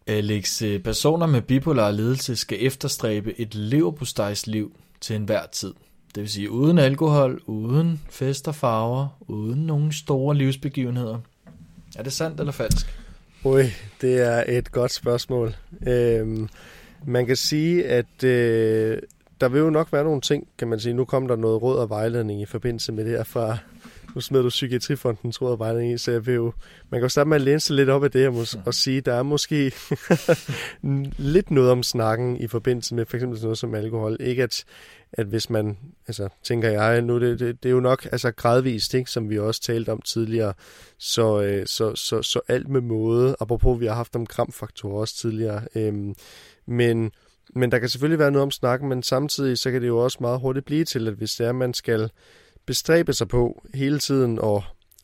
[0.08, 5.74] Alex, øh, personer med bipolar lidelse skal efterstræbe et leverpostejsliv til enhver tid.
[6.16, 11.18] Det vil sige uden alkohol, uden fest og farver, uden nogen store livsbegivenheder.
[11.96, 13.00] Er det sandt eller falsk?
[13.46, 13.64] Ui,
[14.02, 15.56] det er et godt spørgsmål.
[15.88, 16.50] Øhm,
[17.06, 18.98] man kan sige, at øh,
[19.42, 20.94] der vil jo nok være nogle ting, kan man sige.
[20.94, 23.58] Nu kom der noget råd og vejledning i forbindelse med det her fra,
[24.16, 26.54] nu smed du Psykiatrifonden, tror jeg, bare i, så jeg vil jo,
[26.90, 28.74] man kan jo starte med at læne sig lidt op af det her mås- og
[28.74, 29.74] sige, der er måske
[31.34, 34.18] lidt noget om snakken i forbindelse med for eksempel sådan noget som alkohol.
[34.20, 34.64] Ikke at,
[35.14, 38.94] at hvis man, altså tænker jeg, nu det, det, det er jo nok altså gradvist,
[38.94, 40.54] ikke, som vi også talte om tidligere,
[40.98, 45.16] så, øh, så, så, så alt med måde, apropos vi har haft om kramfaktorer også
[45.16, 46.16] tidligere, øhm,
[46.66, 47.12] men,
[47.56, 50.18] men der kan selvfølgelig være noget om snakken, men samtidig så kan det jo også
[50.22, 52.10] meget hurtigt blive til, at hvis det er, at man skal
[52.66, 54.64] bestræbe sig på hele tiden og,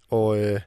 [0.09, 0.59] og, øh,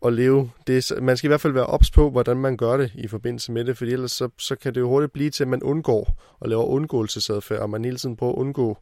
[0.00, 0.92] og leve det.
[1.02, 3.64] Man skal i hvert fald være ops på, hvordan man gør det i forbindelse med
[3.64, 6.48] det, for ellers så, så kan det jo hurtigt blive til, at man undgår og
[6.48, 8.78] laver undgåelsesadfærd, og man hele tiden prøver at undgå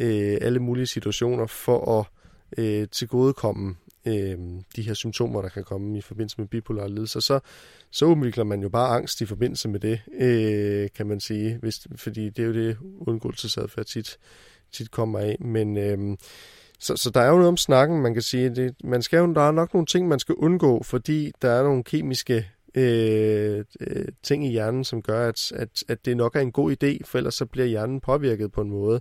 [0.00, 2.06] øh, alle mulige situationer for at
[2.58, 3.74] øh, tilgodekomme
[4.06, 4.38] øh,
[4.76, 7.20] de her symptomer, der kan komme i forbindelse med bipolar lidelse.
[7.20, 7.40] Så,
[7.90, 11.86] så udvikler man jo bare angst i forbindelse med det, øh, kan man sige, hvis,
[11.96, 14.18] fordi det er jo det, undgåelsesadfærd tit,
[14.72, 15.36] tit kommer af.
[15.40, 16.16] Men øh,
[16.78, 18.54] så, så der er jo noget om snakken, man kan sige.
[18.54, 21.62] Det, man skal jo, der er nok nogle ting, man skal undgå, fordi der er
[21.62, 26.40] nogle kemiske øh, øh, ting i hjernen, som gør, at, at, at det nok er
[26.40, 29.00] en god idé, for ellers så bliver hjernen påvirket på en måde.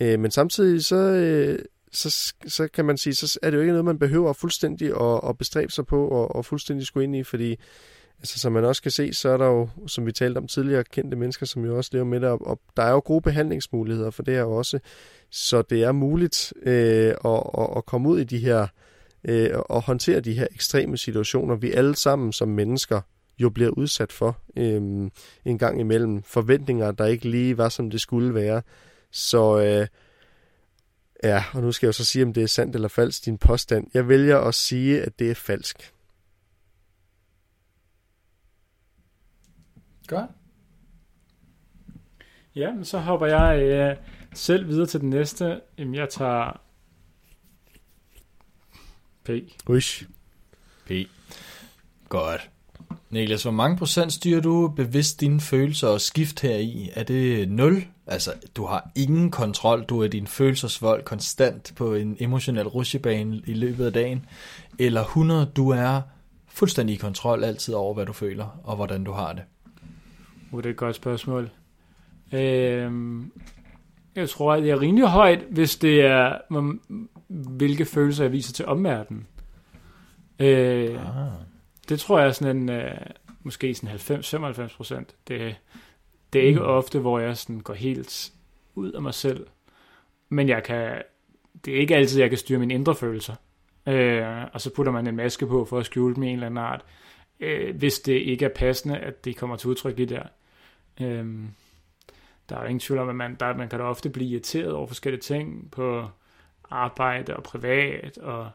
[0.00, 1.58] Øh, men samtidig så, øh,
[1.92, 5.20] så, så kan man sige, så er det jo ikke noget, man behøver fuldstændig at,
[5.28, 7.56] at bestræbe sig på og, og fuldstændig skulle ind i, fordi
[8.18, 10.84] altså, som man også kan se, så er der jo, som vi talte om tidligere,
[10.84, 14.10] kendte mennesker, som jo også lever med det, og, og der er jo gode behandlingsmuligheder
[14.10, 14.78] for det her også,
[15.30, 18.66] så det er muligt øh, at, at, at komme ud i de her
[19.24, 23.00] øh, og håndtere de her ekstreme situationer, vi alle sammen som mennesker
[23.38, 25.10] jo bliver udsat for øh,
[25.44, 26.22] en gang imellem.
[26.22, 28.62] Forventninger, der ikke lige var, som det skulle være.
[29.10, 29.86] Så øh,
[31.22, 33.38] ja, og nu skal jeg jo så sige, om det er sandt eller falsk, din
[33.38, 33.86] påstand.
[33.94, 35.92] Jeg vælger at sige, at det er falsk.
[40.06, 40.30] Godt.
[42.56, 43.96] Ja, men så hopper jeg øh,
[44.34, 45.60] selv videre til den næste.
[45.78, 46.60] Jamen, jeg tager
[49.24, 49.30] P.
[49.68, 50.04] Uish.
[50.86, 50.90] P.
[52.08, 52.50] Godt.
[53.10, 56.90] Niklas, hvor mange procent styrer du bevidst dine følelser og skift heri?
[56.94, 57.84] Er det 0?
[58.06, 59.84] Altså, du har ingen kontrol.
[59.84, 64.26] Du er din følelsesvold konstant på en emotionel rushebane i løbet af dagen.
[64.78, 66.00] Eller 100, du er
[66.48, 69.42] fuldstændig i kontrol altid over, hvad du føler og hvordan du har det.
[70.52, 71.50] Uh, det er et godt spørgsmål.
[72.32, 73.32] Øhm,
[74.16, 76.38] Jeg tror, at det er rimelig højt, hvis det er,
[77.28, 79.26] hvilke følelser jeg viser til omverdenen.
[80.38, 81.32] Øh, Ah.
[81.88, 82.90] det tror jeg er sådan en, øh,
[83.42, 85.14] måske sådan 90-95 procent.
[85.28, 85.56] Det,
[86.32, 86.66] det er ikke Mm.
[86.66, 88.32] ofte, hvor jeg sådan går helt
[88.74, 89.46] ud af mig selv.
[90.28, 91.02] Men jeg kan,
[91.64, 93.34] det er ikke altid, jeg kan styre mine indre følelser.
[93.88, 96.46] Øh, og så putter man en maske på for at skjule dem i en eller
[96.46, 96.84] anden art.
[97.40, 100.22] Øh, hvis det ikke er passende, at det kommer til udtryk lige der.
[101.00, 101.48] Øhm,
[102.48, 104.72] der er jo ingen tvivl om, at man, der, man kan da ofte blive irriteret
[104.72, 106.08] over forskellige ting på
[106.70, 108.50] arbejde og privat og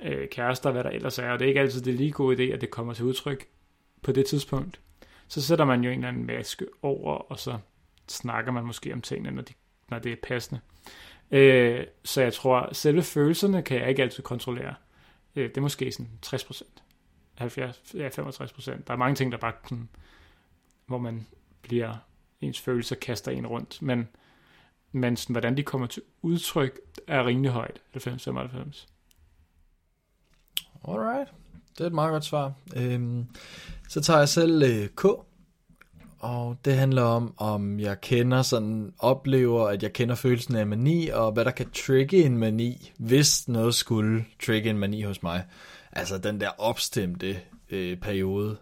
[0.00, 1.30] øh, kærester, hvad der ellers er.
[1.30, 3.46] Og det er ikke altid det lige gode idé, at det kommer til udtryk
[4.02, 4.80] på det tidspunkt.
[5.28, 7.58] Så sætter man jo en eller anden maske over, og så
[8.08, 9.54] snakker man måske om tingene, når, de,
[9.88, 10.60] når det er passende.
[11.30, 14.74] Øh, så jeg tror, at selve følelserne kan jeg ikke altid kontrollere.
[15.36, 16.82] Øh, det er måske sådan 60 procent.
[17.38, 18.86] 70, ja, 65 procent.
[18.86, 19.88] Der er mange ting, der bare sådan,
[20.86, 21.26] hvor man
[21.72, 21.94] bliver,
[22.40, 24.08] ens følelser kaster en rundt, men,
[24.92, 28.86] men sådan, hvordan de kommer til udtryk, er rimelig højt, 90-95.
[30.88, 31.32] Alright.
[31.72, 32.52] Det er et meget godt svar.
[32.76, 33.26] Øhm,
[33.88, 35.04] så tager jeg selv øh, K.
[36.18, 41.08] Og det handler om, om jeg kender sådan, oplever, at jeg kender følelsen af mani,
[41.08, 45.44] og hvad der kan trigge en mani, hvis noget skulle trigge en mani hos mig.
[45.92, 48.56] Altså den der opstemte øh, periode.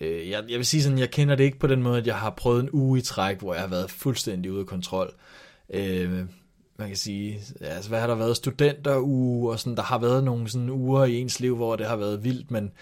[0.00, 2.16] Øh, jeg, jeg vil sige sådan, jeg kender det ikke på den måde, at jeg
[2.16, 5.12] har prøvet en uge i træk, hvor jeg har været fuldstændig ude af kontrol.
[5.70, 6.24] Øh,
[6.78, 10.48] man kan sige, altså hvad har der været, studenteruge, og sådan, der har været nogle
[10.48, 12.72] sådan uger i ens liv, hvor det har været vildt, men,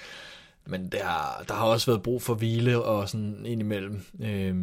[0.67, 4.03] men der, der har også været brug for hvile og sådan indimellem.
[4.21, 4.57] Øh,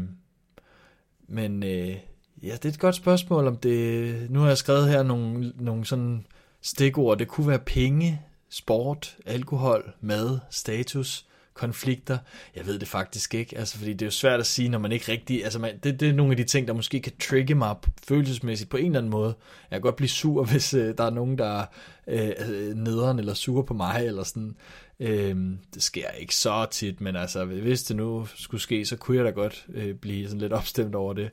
[1.27, 1.95] men øh,
[2.43, 5.85] ja, det er et godt spørgsmål, om det, nu har jeg skrevet her nogle, nogle
[5.85, 6.25] sådan
[6.61, 12.17] stikord, det kunne være penge, sport, alkohol, mad, status, konflikter.
[12.55, 14.91] Jeg ved det faktisk ikke, altså fordi det er jo svært at sige, når man
[14.91, 17.55] ikke rigtig, altså man, det, det er nogle af de ting, der måske kan trigge
[17.55, 17.75] mig
[18.07, 19.35] følelsesmæssigt på en eller anden måde.
[19.71, 21.65] Jeg kan godt blive sur, hvis øh, der er nogen, der
[22.07, 24.55] er øh, nederen eller sur på mig, eller sådan.
[24.99, 25.35] Øh,
[25.73, 29.25] det sker ikke så tit, men altså, hvis det nu skulle ske, så kunne jeg
[29.25, 31.29] da godt øh, blive sådan lidt opstemt over det.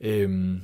[0.00, 0.58] Øh,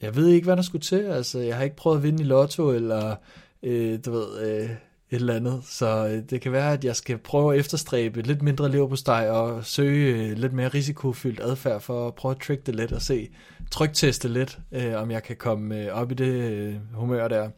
[0.00, 2.26] jeg ved ikke, hvad der skulle til, altså jeg har ikke prøvet at vinde i
[2.26, 3.16] lotto, eller
[3.62, 4.60] øh, du ved...
[4.62, 4.70] Øh,
[5.12, 5.60] et eller andet.
[5.64, 9.64] Så øh, det kan være, at jeg skal prøve at efterstræbe lidt mindre leverpostej og
[9.64, 13.28] søge øh, lidt mere risikofyldt adfærd for at prøve at trick det lidt og se,
[13.70, 17.50] trykteste lidt, øh, om jeg kan komme øh, op i det øh, humør der.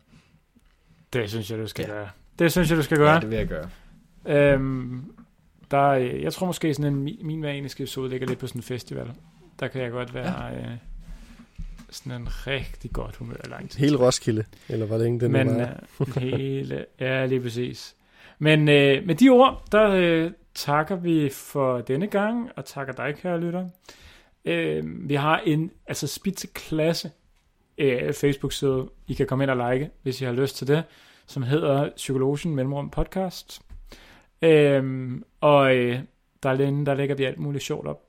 [1.12, 1.92] Det synes jeg, du skal Ja.
[1.94, 2.08] gøre.
[2.38, 3.12] Det synes jeg, du skal gøre.
[3.14, 3.68] Ja, det vil jeg gøre.
[4.26, 5.04] Øhm,
[5.70, 8.62] der, jeg tror måske sådan en mi- min maniske episode ligger lidt på sådan en
[8.62, 9.10] festival.
[9.60, 10.54] Der kan jeg godt være ja.
[10.56, 10.76] øh,
[11.94, 13.80] sådan en rigtig godt humør lang tid.
[13.80, 15.68] Hele Roskilde, eller det ikke den, Men der
[15.98, 16.06] var?
[16.16, 17.96] øh, hele, ja, lige præcis.
[18.38, 23.14] Men øh, med de ord, der øh, takker vi for denne gang, og takker dig,
[23.14, 23.68] kære lytter.
[24.44, 27.10] Øh, vi har en altså spidseklasse
[27.78, 30.84] øh, Facebook-side, I kan komme ind og like, hvis I har lyst til det,
[31.26, 33.62] som hedder Psykologen Mellemrum Podcast.
[34.42, 35.98] Øh, og øh,
[36.42, 38.00] derinde, der lægger vi alt muligt sjovt op,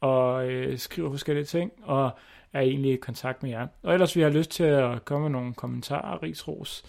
[0.00, 2.10] og øh, skriver forskellige ting, og
[2.52, 3.66] er egentlig i kontakt med jer.
[3.82, 6.84] Og ellers vi har lyst til at komme med nogle kommentarer, rigsros,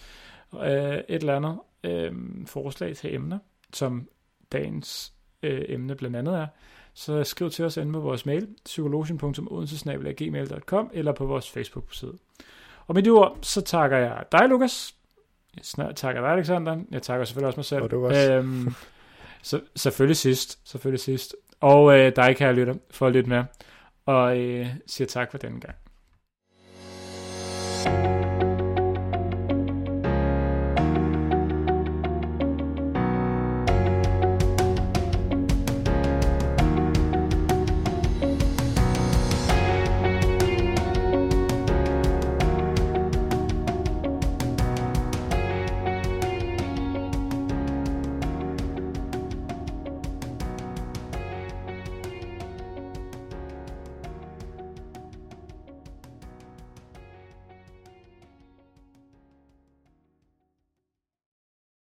[0.54, 2.12] øh, et eller andet øh,
[2.46, 3.38] forslag til emner,
[3.72, 4.08] som
[4.52, 6.46] dagens øh, emne blandt andet er,
[6.94, 12.18] så skriv til os inde på vores mail, psykologen.odensesnabelag.gmail.com eller på vores Facebook-side.
[12.86, 14.94] Og med de ord, så takker jeg dig, Lukas.
[15.56, 16.80] Jeg snart takker dig, Alexander.
[16.90, 17.82] Jeg takker selvfølgelig også mig selv.
[17.82, 18.32] Og du også.
[18.32, 18.74] Øhm,
[19.42, 20.58] så, selvfølgelig sidst.
[20.64, 21.36] Selvfølgelig sidst.
[21.60, 23.44] Og øh, dig, kære lytter, for at lytte med.
[24.06, 25.76] Og øh, siger tak for denne gang.